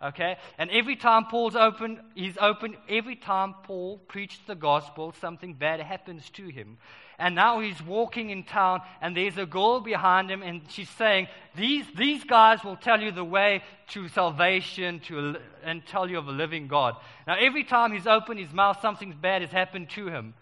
Okay? 0.03 0.37
And 0.59 0.71
every 0.71 0.97
time 0.97 1.27
Paul's 1.27 1.55
open, 1.55 2.01
he's 2.15 2.37
open, 2.41 2.77
every 2.89 3.15
time 3.15 3.55
Paul 3.63 3.99
preached 4.09 4.47
the 4.47 4.55
gospel, 4.55 5.15
something 5.21 5.55
bad 5.55 5.81
happens 5.81 6.29
to 6.31 6.49
him. 6.49 6.79
And 7.19 7.37
now 7.37 7.61
he's 7.61 7.81
walking 7.81 8.31
in 8.31 8.43
town, 8.43 8.81
and 9.01 9.17
there's 9.17 9.39
a 9.39 9.47
girl 9.47 9.81
behind 9.81 10.29
him, 10.29 10.43
and 10.43 10.63
she's 10.69 10.91
saying, 10.91 11.29
These, 11.55 11.87
these 11.97 12.25
guys 12.25 12.65
will 12.65 12.77
tell 12.77 13.01
you 13.01 13.13
the 13.13 13.25
way 13.25 13.63
to 13.91 14.09
salvation 14.09 14.99
to, 15.07 15.37
and 15.63 15.87
tell 15.87 16.11
you 16.11 16.19
of 16.19 16.27
a 16.27 16.33
living 16.33 16.67
God. 16.67 16.97
Now, 17.27 17.37
every 17.39 17.63
time 17.63 17.93
he's 17.93 18.09
opened 18.09 18.41
his 18.41 18.53
mouth, 18.53 18.81
something 18.83 19.17
bad 19.21 19.43
has 19.43 19.53
happened 19.53 19.91
to 19.91 20.09
him. 20.09 20.35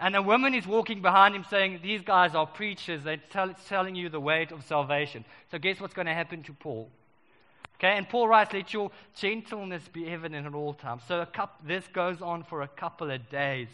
And 0.00 0.16
a 0.16 0.22
woman 0.22 0.54
is 0.54 0.66
walking 0.66 1.02
behind 1.02 1.34
him 1.34 1.44
saying, 1.50 1.80
These 1.82 2.02
guys 2.02 2.34
are 2.34 2.46
preachers. 2.46 3.02
They're 3.02 3.16
tell, 3.16 3.52
telling 3.68 3.94
you 3.94 4.08
the 4.08 4.20
way 4.20 4.46
of 4.50 4.64
salvation. 4.64 5.26
So, 5.50 5.58
guess 5.58 5.78
what's 5.78 5.94
going 5.94 6.06
to 6.06 6.14
happen 6.14 6.42
to 6.44 6.54
Paul? 6.54 6.88
Okay, 7.78 7.96
and 7.96 8.08
Paul 8.08 8.26
writes, 8.26 8.52
Let 8.52 8.72
your 8.72 8.90
gentleness 9.14 9.86
be 9.92 10.08
evident 10.08 10.46
at 10.46 10.54
all 10.54 10.74
times. 10.74 11.02
So 11.06 11.24
couple, 11.32 11.64
this 11.66 11.86
goes 11.92 12.20
on 12.20 12.42
for 12.42 12.62
a 12.62 12.68
couple 12.68 13.10
of 13.10 13.30
days. 13.30 13.68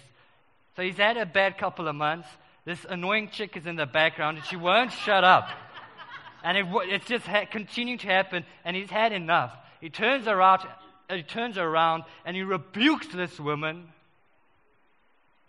So 0.77 0.83
he's 0.83 0.99
had 0.99 1.17
a 1.17 1.25
bad 1.25 1.57
couple 1.57 1.89
of 1.89 1.95
months. 1.95 2.29
This 2.67 2.85
annoying 2.89 3.31
chick 3.31 3.57
is 3.57 3.67
in 3.67 3.77
the 3.77 3.87
background, 3.87 4.39
and 4.39 4.47
she 4.47 4.57
won't 4.57 4.93
shut 4.93 5.25
up. 5.25 5.49
And 6.43 6.59
it, 6.59 6.67
it's 6.89 7.07
just 7.07 7.27
ha- 7.27 7.47
continuing 7.51 7.99
to 8.01 8.07
happen, 8.07 8.45
and 8.65 8.77
he's 8.77 8.91
had 8.91 9.13
enough. 9.13 9.57
He 9.81 9.89
turns 9.89 10.27
around, 10.27 10.63
he 11.09 11.23
turns 11.23 11.57
around, 11.57 12.05
and 12.27 12.37
he 12.37 12.43
rebukes 12.43 13.07
this 13.09 13.41
woman, 13.41 13.89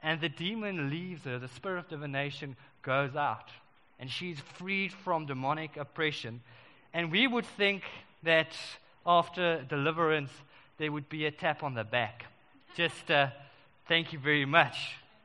and 0.01 0.21
the 0.21 0.29
demon 0.29 0.89
leaves 0.89 1.23
her. 1.25 1.39
The 1.39 1.47
spirit 1.49 1.79
of 1.79 1.89
divination 1.89 2.55
goes 2.83 3.15
out, 3.17 3.49
and 3.99 4.09
she's 4.09 4.39
freed 4.55 4.93
from 4.93 5.25
demonic 5.25 5.75
oppression. 5.75 6.41
And 6.93 7.11
we 7.11 7.27
would 7.27 7.45
think 7.57 7.83
that 8.25 8.55
after 9.05 9.63
deliverance, 9.63 10.31
there 10.77 10.91
would 10.91 11.09
be 11.09 11.25
a 11.25 11.31
tap 11.31 11.63
on 11.63 11.73
the 11.73 11.83
back. 11.83 12.25
Just 12.75 13.09
uh, 13.09 13.29
thank 13.87 14.13
you 14.13 14.19
very 14.19 14.45
much. 14.45 14.75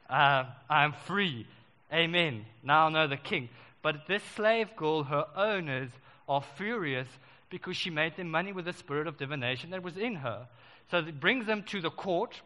Uh, 0.09 0.45
I'm 0.69 0.93
free. 0.93 1.47
Amen. 1.93 2.47
Now 2.63 2.87
I 2.87 2.91
know 2.91 3.07
the 3.09 3.17
king. 3.17 3.49
But 3.83 4.07
this 4.07 4.23
slave 4.37 4.77
girl, 4.77 5.05
her 5.05 5.27
owners, 5.35 5.91
are 6.29 6.43
furious 6.57 7.09
because 7.49 7.77
she 7.77 7.91
made 7.91 8.17
them 8.17 8.31
money 8.31 8.53
with 8.53 8.67
the 8.67 8.73
spirit 8.73 9.07
of 9.07 9.19
divination 9.19 9.71
that 9.71 9.83
was 9.83 9.97
in 9.97 10.17
her. 10.17 10.47
So 10.91 10.99
it 10.99 11.19
brings 11.19 11.47
them 11.47 11.65
to 11.65 11.81
the 11.81 11.91
court, 11.91 12.41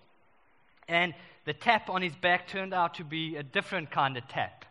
and 0.89 1.15
the 1.45 1.53
tap 1.53 1.91
on 1.91 2.03
his 2.03 2.15
back 2.15 2.49
turned 2.49 2.73
out 2.73 2.95
to 2.95 3.05
be 3.05 3.37
a 3.37 3.43
different 3.43 3.91
kind 3.91 4.17
of 4.17 4.27
tap. 4.29 4.65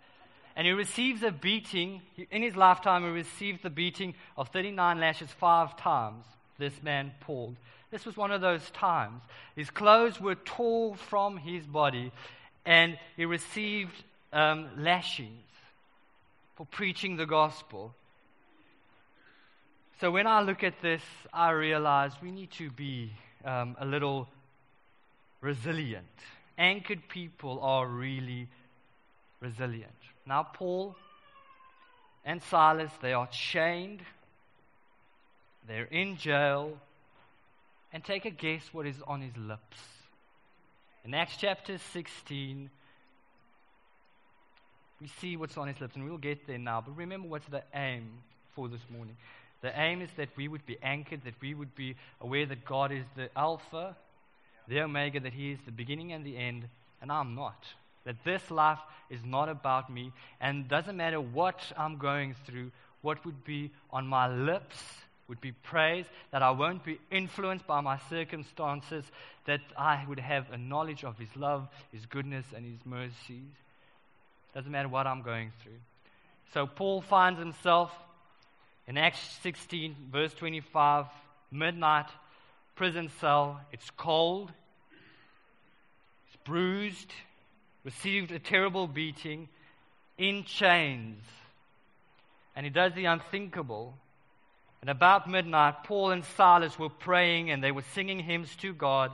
And 0.55 0.67
he 0.67 0.73
receives 0.73 1.23
a 1.23 1.31
beating. 1.31 2.01
In 2.29 2.41
his 2.41 2.55
lifetime, 2.55 3.03
he 3.03 3.09
received 3.09 3.63
the 3.63 3.69
beating 3.69 4.13
of 4.37 4.49
39 4.49 4.99
lashes 4.99 5.29
five 5.31 5.75
times. 5.77 6.25
This 6.59 6.83
man, 6.83 7.11
Paul. 7.21 7.55
This 7.91 8.05
was 8.05 8.17
one 8.17 8.31
of 8.31 8.41
those 8.41 8.69
times. 8.71 9.21
His 9.55 9.69
clothes 9.69 10.19
were 10.19 10.35
torn 10.35 10.97
from 10.97 11.37
his 11.37 11.65
body, 11.65 12.11
and 12.65 12.97
he 13.15 13.25
received 13.25 13.93
um, 14.31 14.69
lashings 14.77 15.29
for 16.55 16.65
preaching 16.65 17.17
the 17.17 17.25
gospel. 17.25 17.93
So 19.99 20.11
when 20.11 20.27
I 20.27 20.41
look 20.41 20.63
at 20.63 20.81
this, 20.81 21.01
I 21.33 21.51
realize 21.51 22.11
we 22.21 22.31
need 22.31 22.51
to 22.51 22.69
be 22.69 23.11
um, 23.45 23.75
a 23.79 23.85
little 23.85 24.27
resilient. 25.41 26.05
Anchored 26.57 27.07
people 27.09 27.59
are 27.61 27.87
really 27.87 28.47
resilient. 29.43 29.91
Now, 30.25 30.43
Paul 30.43 30.95
and 32.25 32.41
Silas, 32.43 32.91
they 33.01 33.13
are 33.13 33.27
chained, 33.27 34.01
they're 35.67 35.83
in 35.85 36.17
jail, 36.17 36.77
and 37.91 38.03
take 38.03 38.25
a 38.25 38.31
guess 38.31 38.63
what 38.71 38.87
is 38.87 38.95
on 39.05 39.21
his 39.21 39.35
lips. 39.37 39.77
In 41.05 41.13
Acts 41.13 41.35
chapter 41.37 41.77
16, 41.77 42.69
we 45.01 45.07
see 45.19 45.35
what's 45.35 45.57
on 45.57 45.67
his 45.67 45.79
lips, 45.81 45.95
and 45.95 46.05
we'll 46.05 46.17
get 46.17 46.47
there 46.47 46.57
now. 46.57 46.81
But 46.81 46.95
remember 46.95 47.27
what's 47.27 47.47
the 47.47 47.63
aim 47.75 48.09
for 48.55 48.69
this 48.69 48.81
morning. 48.89 49.17
The 49.61 49.77
aim 49.77 50.01
is 50.01 50.09
that 50.17 50.29
we 50.37 50.47
would 50.47 50.65
be 50.65 50.77
anchored, 50.81 51.21
that 51.25 51.35
we 51.41 51.53
would 51.53 51.75
be 51.75 51.95
aware 52.21 52.45
that 52.45 52.63
God 52.65 52.91
is 52.91 53.03
the 53.15 53.29
Alpha, 53.37 53.95
the 54.67 54.81
Omega, 54.81 55.19
that 55.19 55.33
He 55.33 55.51
is 55.51 55.59
the 55.65 55.71
beginning 55.71 56.13
and 56.13 56.25
the 56.25 56.37
end, 56.37 56.63
and 57.01 57.11
I'm 57.11 57.35
not. 57.35 57.65
That 58.05 58.23
this 58.23 58.51
life 58.51 58.79
is 59.09 59.23
not 59.23 59.49
about 59.49 59.91
me, 59.91 60.11
and 60.41 60.67
doesn't 60.67 60.97
matter 60.97 61.21
what 61.21 61.59
I'm 61.77 61.97
going 61.97 62.35
through, 62.45 62.71
what 63.01 63.25
would 63.25 63.43
be 63.43 63.71
on 63.91 64.07
my 64.07 64.27
lips 64.27 64.77
would 65.27 65.39
be 65.39 65.51
praise, 65.51 66.05
that 66.31 66.43
I 66.43 66.51
won't 66.51 66.83
be 66.83 66.99
influenced 67.09 67.65
by 67.65 67.81
my 67.81 67.97
circumstances, 68.09 69.05
that 69.45 69.61
I 69.77 70.03
would 70.07 70.19
have 70.19 70.51
a 70.51 70.57
knowledge 70.57 71.03
of 71.03 71.17
His 71.17 71.33
love, 71.35 71.67
His 71.91 72.05
goodness, 72.05 72.45
and 72.55 72.65
His 72.65 72.85
mercies. 72.85 73.53
Doesn't 74.53 74.71
matter 74.71 74.89
what 74.89 75.07
I'm 75.07 75.21
going 75.21 75.51
through. 75.63 75.79
So 76.53 76.67
Paul 76.67 77.01
finds 77.01 77.39
himself 77.39 77.91
in 78.87 78.97
Acts 78.97 79.19
16, 79.41 79.95
verse 80.11 80.33
25, 80.35 81.05
midnight, 81.51 82.05
prison 82.75 83.09
cell. 83.19 83.59
It's 83.71 83.89
cold, 83.97 84.51
it's 86.27 86.37
bruised, 86.43 87.11
received 87.83 88.31
a 88.31 88.39
terrible 88.39 88.87
beating, 88.87 89.49
in 90.17 90.43
chains. 90.43 91.23
And 92.55 92.65
he 92.65 92.69
does 92.69 92.93
the 92.93 93.05
unthinkable. 93.05 93.95
And 94.81 94.89
about 94.89 95.29
midnight, 95.29 95.83
Paul 95.85 96.11
and 96.11 96.23
Silas 96.23 96.77
were 96.77 96.89
praying 96.89 97.49
and 97.49 97.63
they 97.63 97.71
were 97.71 97.83
singing 97.93 98.19
hymns 98.19 98.55
to 98.57 98.73
God, 98.73 99.11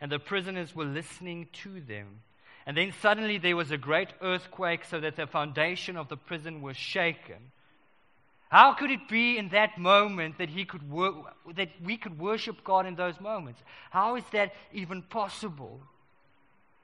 and 0.00 0.10
the 0.10 0.18
prisoners 0.18 0.74
were 0.74 0.84
listening 0.84 1.46
to 1.62 1.80
them. 1.80 2.20
And 2.66 2.76
then 2.76 2.92
suddenly 3.00 3.38
there 3.38 3.56
was 3.56 3.70
a 3.70 3.76
great 3.76 4.08
earthquake, 4.20 4.84
so 4.84 5.00
that 5.00 5.16
the 5.16 5.26
foundation 5.26 5.96
of 5.96 6.08
the 6.08 6.16
prison 6.16 6.62
was 6.62 6.76
shaken. 6.76 7.52
How 8.48 8.74
could 8.74 8.90
it 8.90 9.08
be 9.08 9.38
in 9.38 9.50
that 9.50 9.78
moment 9.78 10.38
that, 10.38 10.48
he 10.48 10.64
could 10.64 10.90
wor- 10.90 11.32
that 11.54 11.68
we 11.84 11.96
could 11.96 12.18
worship 12.18 12.64
God 12.64 12.86
in 12.86 12.96
those 12.96 13.20
moments? 13.20 13.60
How 13.90 14.16
is 14.16 14.24
that 14.32 14.54
even 14.72 15.02
possible? 15.02 15.80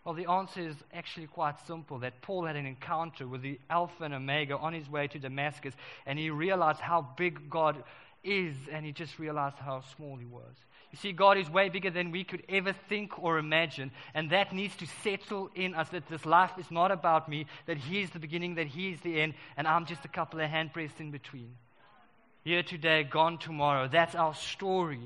Well, 0.06 0.14
the 0.14 0.30
answer 0.30 0.60
is 0.60 0.76
actually 0.94 1.26
quite 1.26 1.56
simple 1.66 1.98
that 1.98 2.22
Paul 2.22 2.44
had 2.44 2.54
an 2.54 2.64
encounter 2.64 3.26
with 3.26 3.42
the 3.42 3.58
Alpha 3.68 4.04
and 4.04 4.14
Omega 4.14 4.56
on 4.56 4.72
his 4.72 4.88
way 4.88 5.08
to 5.08 5.18
Damascus, 5.18 5.74
and 6.06 6.16
he 6.16 6.30
realized 6.30 6.78
how 6.78 7.08
big 7.16 7.50
God 7.50 7.82
is, 8.22 8.54
and 8.70 8.86
he 8.86 8.92
just 8.92 9.18
realized 9.18 9.56
how 9.56 9.82
small 9.96 10.16
he 10.16 10.24
was. 10.24 10.54
You 10.92 10.98
see, 10.98 11.10
God 11.10 11.38
is 11.38 11.50
way 11.50 11.70
bigger 11.70 11.90
than 11.90 12.12
we 12.12 12.22
could 12.22 12.44
ever 12.48 12.72
think 12.72 13.20
or 13.20 13.38
imagine, 13.38 13.90
and 14.14 14.30
that 14.30 14.54
needs 14.54 14.76
to 14.76 14.86
settle 15.02 15.50
in 15.56 15.74
us 15.74 15.88
that 15.88 16.06
this 16.06 16.24
life 16.24 16.52
is 16.56 16.70
not 16.70 16.92
about 16.92 17.28
me, 17.28 17.46
that 17.66 17.76
He 17.76 18.00
is 18.00 18.10
the 18.10 18.20
beginning, 18.20 18.54
that 18.54 18.68
He 18.68 18.90
is 18.90 19.00
the 19.00 19.20
end, 19.20 19.34
and 19.56 19.66
I'm 19.66 19.86
just 19.86 20.04
a 20.04 20.08
couple 20.08 20.38
of 20.38 20.48
handbreadths 20.48 21.00
in 21.00 21.10
between. 21.10 21.50
Here 22.44 22.62
today, 22.62 23.02
gone 23.02 23.38
tomorrow. 23.38 23.88
That's 23.88 24.14
our 24.14 24.36
story. 24.36 25.00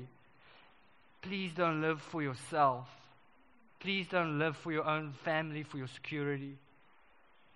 Please 1.23 1.53
don't 1.53 1.81
live 1.81 1.99
for 2.03 2.21
yourself. 2.21 2.87
Please 3.81 4.07
don't 4.07 4.37
live 4.37 4.55
for 4.57 4.71
your 4.71 4.85
own 4.85 5.11
family, 5.23 5.63
for 5.63 5.77
your 5.77 5.87
security. 5.87 6.55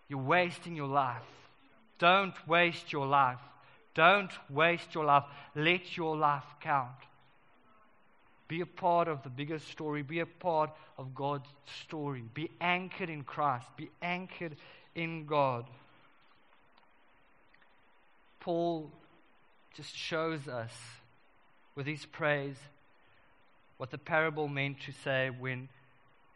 You're 0.08 0.20
wasting 0.20 0.76
your 0.76 0.88
life. 0.88 1.22
Don't 2.00 2.34
waste 2.48 2.92
your 2.92 3.06
life. 3.06 3.40
Don't 3.94 4.32
waste 4.50 4.94
your 4.94 5.06
life. 5.06 5.24
Let 5.56 5.96
your 5.96 6.18
life 6.18 6.44
count. 6.62 6.90
Be 8.48 8.62
a 8.62 8.66
part 8.66 9.08
of 9.08 9.24
the 9.24 9.30
bigger 9.30 9.60
story. 9.60 10.02
Be 10.02 10.20
a 10.20 10.26
part 10.26 10.72
of 10.98 11.14
God's 11.16 11.48
story. 11.86 12.24
Be 12.34 12.50
anchored 12.60 13.10
in 13.10 13.24
Christ. 13.24 13.68
Be 13.78 13.90
anchored 14.02 14.56
in 14.96 15.26
God. 15.26 15.66
Paul 18.40 18.92
just 19.76 19.96
shows 19.96 20.48
us 20.48 20.74
with 21.76 21.86
his 21.86 22.06
praise 22.06 22.58
what 23.78 23.92
the 23.92 23.98
parable 23.98 24.48
meant 24.48 24.80
to 24.82 24.92
say 25.04 25.30
when 25.30 25.68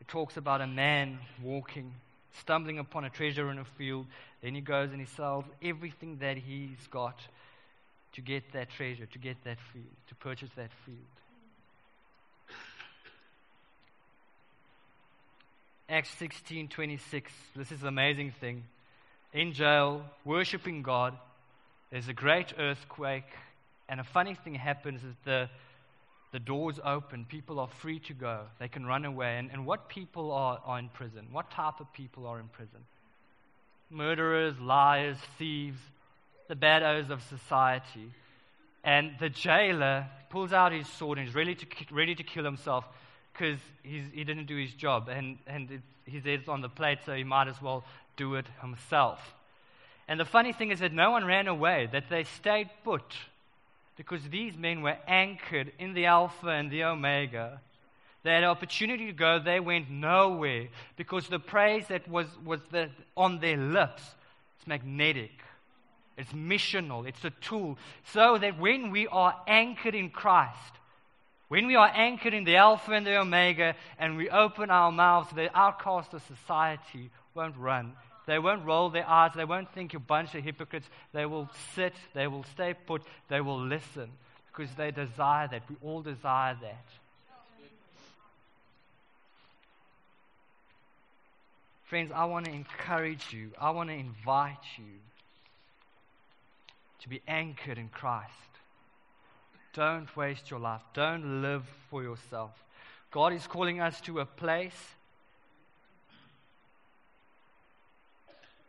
talks 0.09 0.37
about 0.37 0.61
a 0.61 0.67
man 0.67 1.19
walking, 1.41 1.93
stumbling 2.39 2.79
upon 2.79 3.05
a 3.05 3.09
treasure 3.09 3.49
in 3.49 3.59
a 3.59 3.65
field. 3.77 4.05
Then 4.41 4.55
he 4.55 4.61
goes 4.61 4.91
and 4.91 4.99
he 4.99 5.05
sells 5.05 5.45
everything 5.63 6.17
that 6.19 6.37
he's 6.37 6.87
got 6.91 7.19
to 8.13 8.21
get 8.21 8.51
that 8.53 8.69
treasure, 8.69 9.05
to 9.05 9.19
get 9.19 9.37
that 9.45 9.57
field, 9.71 9.85
to 10.07 10.15
purchase 10.15 10.49
that 10.55 10.71
field. 10.85 10.97
Acts 15.89 16.09
16 16.19 16.67
26. 16.67 17.31
This 17.55 17.71
is 17.71 17.81
an 17.81 17.87
amazing 17.87 18.31
thing. 18.39 18.63
In 19.33 19.53
jail, 19.53 20.03
worshiping 20.23 20.83
God, 20.83 21.15
there's 21.91 22.07
a 22.07 22.13
great 22.13 22.53
earthquake, 22.59 23.29
and 23.87 23.99
a 23.99 24.03
funny 24.03 24.35
thing 24.35 24.53
happens 24.55 25.03
is 25.03 25.15
the, 25.25 25.49
the 26.31 26.39
doors 26.39 26.79
open. 26.83 27.25
People 27.25 27.59
are 27.59 27.67
free 27.67 27.99
to 27.99 28.13
go, 28.13 28.41
they 28.59 28.67
can 28.67 28.85
run 28.85 29.05
away. 29.05 29.37
And, 29.37 29.49
and 29.51 29.65
what 29.65 29.89
people 29.89 30.31
are, 30.31 30.59
are 30.63 30.79
in 30.79 30.89
prison? 30.89 31.27
What 31.31 31.51
type 31.51 31.79
of 31.79 31.91
people 31.93 32.27
are 32.27 32.39
in 32.39 32.47
prison? 32.47 32.79
Murderers, 33.89 34.59
liars, 34.59 35.17
thieves, 35.37 35.79
the 36.47 36.55
bad 36.55 36.83
of 36.83 37.23
society. 37.23 38.11
And 38.83 39.11
the 39.19 39.29
jailer 39.29 40.07
pulls 40.29 40.53
out 40.53 40.71
his 40.71 40.87
sword 40.87 41.17
and 41.17 41.27
is 41.27 41.35
ready 41.35 41.55
to, 41.55 41.65
ready 41.91 42.15
to 42.15 42.23
kill 42.23 42.45
himself 42.45 42.85
because 43.33 43.59
he 43.83 44.23
didn't 44.23 44.45
do 44.45 44.57
his 44.57 44.73
job 44.73 45.07
and, 45.07 45.37
and 45.47 45.71
it, 45.71 45.81
his 46.05 46.25
head's 46.25 46.47
on 46.47 46.61
the 46.61 46.69
plate, 46.69 46.99
so 47.05 47.13
he 47.13 47.23
might 47.23 47.47
as 47.47 47.61
well 47.61 47.83
do 48.17 48.35
it 48.35 48.45
himself. 48.61 49.19
And 50.07 50.19
the 50.19 50.25
funny 50.25 50.53
thing 50.53 50.71
is 50.71 50.79
that 50.79 50.91
no 50.91 51.11
one 51.11 51.25
ran 51.25 51.47
away, 51.47 51.87
that 51.91 52.09
they 52.09 52.23
stayed 52.23 52.69
put 52.83 53.03
because 53.99 54.21
these 54.29 54.57
men 54.57 54.81
were 54.81 54.95
anchored 55.09 55.73
in 55.77 55.93
the 55.93 56.05
Alpha 56.05 56.47
and 56.47 56.71
the 56.71 56.85
Omega. 56.85 57.59
They 58.23 58.31
had 58.31 58.43
an 58.43 58.49
opportunity 58.49 59.07
to 59.07 59.11
go, 59.11 59.39
they 59.39 59.59
went 59.59 59.89
nowhere 59.89 60.69
because 60.95 61.27
the 61.27 61.37
praise 61.37 61.85
that 61.89 62.07
was, 62.07 62.25
was 62.45 62.61
the, 62.71 62.91
on 63.17 63.41
their 63.41 63.57
lips 63.57 64.03
is 64.61 64.67
magnetic. 64.67 65.31
It's 66.17 66.31
missional. 66.31 67.09
It's 67.09 67.25
a 67.25 67.31
tool. 67.41 67.77
So 68.13 68.37
that 68.37 68.57
when 68.57 68.91
we 68.91 69.05
are 69.07 69.35
anchored 69.45 69.95
in 69.95 70.11
Christ, 70.11 70.55
when 71.49 71.67
we 71.67 71.75
are 71.75 71.91
anchored 71.93 72.33
in 72.33 72.45
the 72.45 72.55
Alpha 72.55 72.93
and 72.93 73.05
the 73.05 73.19
Omega 73.19 73.75
and 73.99 74.15
we 74.15 74.29
open 74.29 74.71
our 74.71 74.93
mouths, 74.93 75.29
the 75.35 75.49
outcast 75.53 76.13
of 76.13 76.23
society 76.23 77.09
won't 77.35 77.57
run. 77.57 77.91
They 78.29 78.37
won't 78.37 78.63
roll 78.63 78.91
their 78.91 79.09
eyes. 79.09 79.31
They 79.35 79.43
won't 79.43 79.73
think 79.73 79.91
you're 79.91 80.03
a 80.03 80.05
bunch 80.05 80.35
of 80.35 80.43
hypocrites. 80.43 80.87
They 81.13 81.25
will 81.25 81.49
sit. 81.73 81.95
They 82.13 82.27
will 82.27 82.43
stay 82.43 82.75
put. 82.75 83.01
They 83.27 83.41
will 83.41 83.59
listen 83.59 84.11
because 84.51 84.71
they 84.75 84.91
desire 84.91 85.47
that. 85.47 85.63
We 85.67 85.75
all 85.81 86.03
desire 86.03 86.55
that. 86.61 86.85
Friends, 91.85 92.11
I 92.13 92.25
want 92.25 92.45
to 92.45 92.51
encourage 92.51 93.33
you. 93.33 93.49
I 93.59 93.71
want 93.71 93.89
to 93.89 93.95
invite 93.95 94.57
you 94.77 94.99
to 97.01 97.09
be 97.09 97.23
anchored 97.27 97.79
in 97.79 97.89
Christ. 97.89 98.29
Don't 99.73 100.15
waste 100.15 100.51
your 100.51 100.59
life. 100.59 100.81
Don't 100.93 101.41
live 101.41 101.63
for 101.89 102.03
yourself. 102.03 102.51
God 103.09 103.33
is 103.33 103.47
calling 103.47 103.81
us 103.81 103.99
to 104.01 104.19
a 104.19 104.25
place 104.27 104.93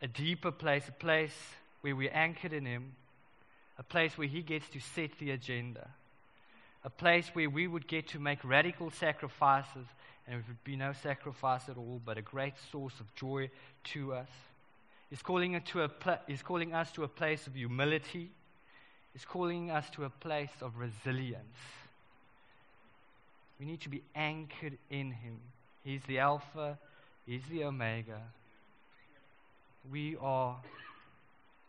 a 0.01 0.07
deeper 0.07 0.51
place, 0.51 0.87
a 0.87 0.93
place 0.93 1.35
where 1.81 1.95
we're 1.95 2.11
anchored 2.11 2.53
in 2.53 2.65
Him, 2.65 2.93
a 3.77 3.83
place 3.83 4.17
where 4.17 4.27
He 4.27 4.41
gets 4.41 4.67
to 4.69 4.79
set 4.79 5.11
the 5.19 5.31
agenda, 5.31 5.87
a 6.83 6.89
place 6.89 7.29
where 7.33 7.49
we 7.49 7.67
would 7.67 7.87
get 7.87 8.09
to 8.09 8.19
make 8.19 8.43
radical 8.43 8.89
sacrifices, 8.91 9.85
and 10.27 10.39
it 10.39 10.43
would 10.47 10.63
be 10.63 10.75
no 10.75 10.93
sacrifice 10.93 11.69
at 11.69 11.77
all, 11.77 12.01
but 12.03 12.17
a 12.17 12.21
great 12.21 12.53
source 12.71 12.99
of 12.99 13.13
joy 13.15 13.49
to 13.83 14.13
us. 14.13 14.29
He's 15.09 15.21
calling, 15.21 15.53
it 15.53 15.65
to 15.67 15.81
a 15.81 15.89
pla- 15.89 16.19
he's 16.25 16.41
calling 16.41 16.73
us 16.73 16.91
to 16.93 17.03
a 17.03 17.07
place 17.07 17.45
of 17.45 17.53
humility. 17.53 18.31
He's 19.13 19.25
calling 19.25 19.69
us 19.69 19.89
to 19.91 20.05
a 20.05 20.09
place 20.09 20.51
of 20.61 20.77
resilience. 20.77 21.57
We 23.59 23.65
need 23.65 23.81
to 23.81 23.89
be 23.89 24.03
anchored 24.15 24.77
in 24.89 25.11
Him. 25.11 25.37
He's 25.83 26.01
the 26.07 26.19
Alpha, 26.19 26.79
He's 27.25 27.43
the 27.51 27.65
Omega. 27.65 28.21
We 29.89 30.17
are 30.21 30.57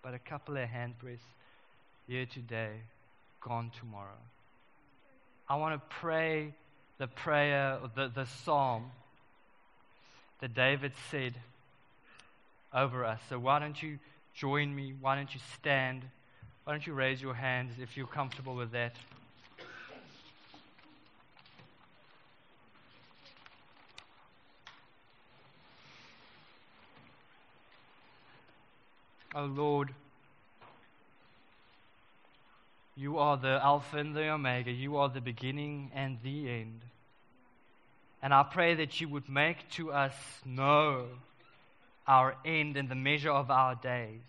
but 0.03 0.15
a 0.15 0.19
couple 0.19 0.57
of 0.57 0.69
handbreadths 0.69 1.21
here 2.09 2.27
today, 2.27 2.73
gone 3.41 3.71
tomorrow. 3.79 4.21
I 5.49 5.57
want 5.57 5.81
to 5.81 5.97
pray 6.01 6.55
the 6.99 7.07
prayer, 7.07 7.79
the, 7.95 8.09
the 8.09 8.27
psalm 8.27 8.91
that 10.41 10.55
David 10.55 10.93
said 11.11 11.35
over 12.75 13.05
us. 13.05 13.21
So 13.29 13.39
why 13.39 13.61
don't 13.61 13.81
you 13.81 13.99
join 14.35 14.75
me? 14.75 14.95
Why 15.01 15.15
don't 15.15 15.33
you 15.33 15.41
stand? 15.55 16.03
Why 16.65 16.73
don't 16.73 16.87
you 16.87 16.95
raise 16.95 17.23
your 17.23 17.35
hands 17.35 17.75
if 17.81 17.97
you're 17.97 18.07
comfortable 18.07 18.57
with 18.57 18.73
that? 18.73 18.97
Oh 29.35 29.47
Lord, 29.47 29.89
you 32.97 33.19
are 33.19 33.39
the 33.39 33.59
Alpha 33.63 33.97
and 33.97 34.15
the 34.15 34.29
Omega. 34.29 34.71
You 34.71 34.99
are 34.99 35.09
the 35.09 35.23
beginning 35.23 35.91
and 35.95 36.19
the 36.23 36.51
end. 36.51 36.83
And 38.23 38.35
I 38.35 38.43
pray 38.43 38.75
that 38.75 39.01
you 39.01 39.09
would 39.09 39.31
make 39.31 39.57
to 39.71 39.91
us 39.91 40.13
know 40.45 41.07
our 42.07 42.35
end 42.45 42.77
and 42.77 42.91
the 42.91 42.95
measure 42.95 43.31
of 43.31 43.51
our 43.51 43.75
days. 43.75 44.21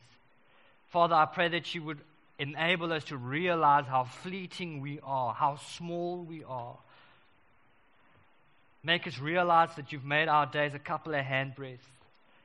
Father, 0.87 1.15
I 1.15 1.25
pray 1.25 1.49
that 1.49 1.75
you 1.75 1.83
would 1.83 1.99
enable 2.39 2.93
us 2.93 3.03
to 3.05 3.17
realize 3.17 3.85
how 3.85 4.05
fleeting 4.05 4.79
we 4.79 5.01
are, 5.03 5.33
how 5.33 5.57
small 5.75 6.23
we 6.23 6.45
are. 6.45 6.77
Make 8.83 9.05
us 9.05 9.19
realize 9.19 9.75
that 9.75 9.91
you've 9.91 10.05
made 10.05 10.29
our 10.29 10.45
days 10.45 10.73
a 10.73 10.79
couple 10.79 11.13
of 11.13 11.25
handbreadths 11.25 11.79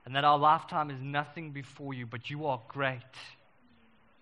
and 0.08 0.16
that 0.16 0.24
our 0.24 0.38
lifetime 0.38 0.90
is 0.90 1.02
nothing 1.02 1.50
before 1.50 1.92
you, 1.92 2.06
but 2.06 2.30
you 2.30 2.46
are 2.46 2.62
great. 2.66 3.02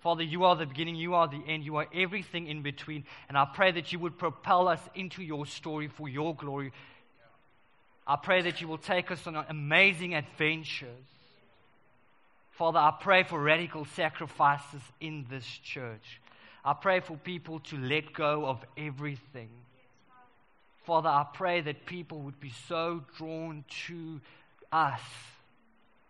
Father, 0.01 0.25
you 0.25 0.43
are 0.43 0.57
the 0.57 0.67
beginning, 0.67 0.97
you 0.97 1.15
are 1.15 1.29
the 1.29 1.41
end, 1.47 1.63
you 1.63 1.77
are 1.77 1.87
everything 1.95 2.49
in 2.49 2.63
between. 2.63 3.05
And 3.29 3.39
I 3.39 3.45
pray 3.45 3.71
that 3.71 3.93
you 3.93 4.01
would 4.01 4.19
propel 4.19 4.67
us 4.67 4.81
into 4.97 5.23
your 5.23 5.47
story 5.47 5.87
for 5.87 6.09
your 6.09 6.35
glory. 6.35 6.73
I 8.05 8.17
pray 8.17 8.43
that 8.43 8.61
you 8.61 8.67
will 8.67 8.79
take 8.79 9.13
us 9.13 9.29
on 9.29 9.37
amazing 9.49 10.17
adventures. 10.17 10.89
Father, 12.51 12.81
I 12.81 12.93
pray 13.01 13.23
for 13.23 13.41
radical 13.41 13.85
sacrifices 13.85 14.83
in 15.01 15.27
this 15.31 15.47
church. 15.47 16.21
I 16.65 16.73
pray 16.73 16.99
for 16.99 17.17
people 17.17 17.61
to 17.61 17.77
let 17.77 18.13
go 18.13 18.45
of 18.45 18.59
everything. 18.77 19.51
Father, 20.85 21.11
I 21.11 21.27
pray 21.33 21.61
that 21.61 21.87
people 21.87 22.23
would 22.23 22.41
be 22.41 22.53
so 22.67 23.05
drawn 23.17 23.65
to 23.87 24.21
us 24.73 25.01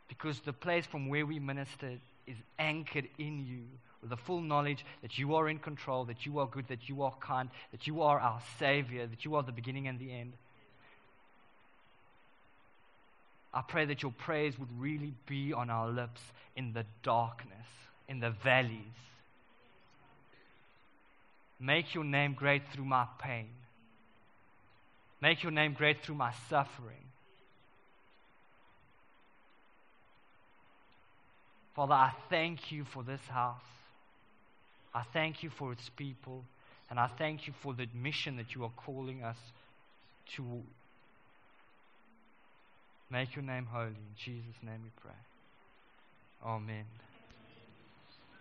because 0.08 0.40
the 0.40 0.52
place 0.52 0.86
from 0.86 1.08
where 1.08 1.26
we 1.26 1.38
minister 1.38 1.98
is 2.26 2.36
anchored 2.58 3.08
in 3.18 3.44
you 3.44 3.62
with 4.00 4.10
the 4.10 4.16
full 4.16 4.40
knowledge 4.40 4.84
that 5.02 5.18
you 5.18 5.34
are 5.34 5.48
in 5.48 5.58
control, 5.58 6.04
that 6.04 6.26
you 6.26 6.38
are 6.38 6.46
good, 6.46 6.68
that 6.68 6.88
you 6.88 7.02
are 7.02 7.14
kind, 7.20 7.48
that 7.72 7.86
you 7.86 8.02
are 8.02 8.18
our 8.18 8.40
Savior, 8.58 9.06
that 9.06 9.24
you 9.24 9.34
are 9.34 9.42
the 9.42 9.52
beginning 9.52 9.88
and 9.88 9.98
the 9.98 10.12
end. 10.12 10.32
I 13.52 13.62
pray 13.62 13.86
that 13.86 14.02
your 14.02 14.12
praise 14.12 14.58
would 14.58 14.68
really 14.78 15.14
be 15.26 15.52
on 15.52 15.70
our 15.70 15.88
lips 15.88 16.20
in 16.56 16.72
the 16.72 16.84
darkness, 17.02 17.66
in 18.08 18.20
the 18.20 18.30
valleys. 18.30 18.80
Make 21.58 21.94
your 21.94 22.04
name 22.04 22.34
great 22.34 22.62
through 22.72 22.84
my 22.84 23.06
pain. 23.18 23.48
Make 25.22 25.42
your 25.42 25.52
name 25.52 25.72
great 25.72 26.04
through 26.04 26.16
my 26.16 26.32
suffering. 26.50 27.05
Father, 31.76 31.92
I 31.92 32.12
thank 32.30 32.72
you 32.72 32.84
for 32.84 33.02
this 33.02 33.20
house. 33.28 33.60
I 34.94 35.02
thank 35.12 35.42
you 35.42 35.50
for 35.50 35.72
its 35.72 35.90
people. 35.90 36.42
And 36.88 36.98
I 36.98 37.10
thank 37.18 37.46
you 37.46 37.52
for 37.62 37.74
the 37.74 37.86
mission 37.94 38.36
that 38.38 38.54
you 38.54 38.64
are 38.64 38.72
calling 38.76 39.22
us 39.22 39.36
to 40.36 40.42
make 43.10 43.36
your 43.36 43.44
name 43.44 43.66
holy. 43.66 43.88
In 43.88 44.14
Jesus' 44.16 44.56
name 44.62 44.80
we 44.84 44.90
pray. 45.02 45.12
Amen. 46.42 46.86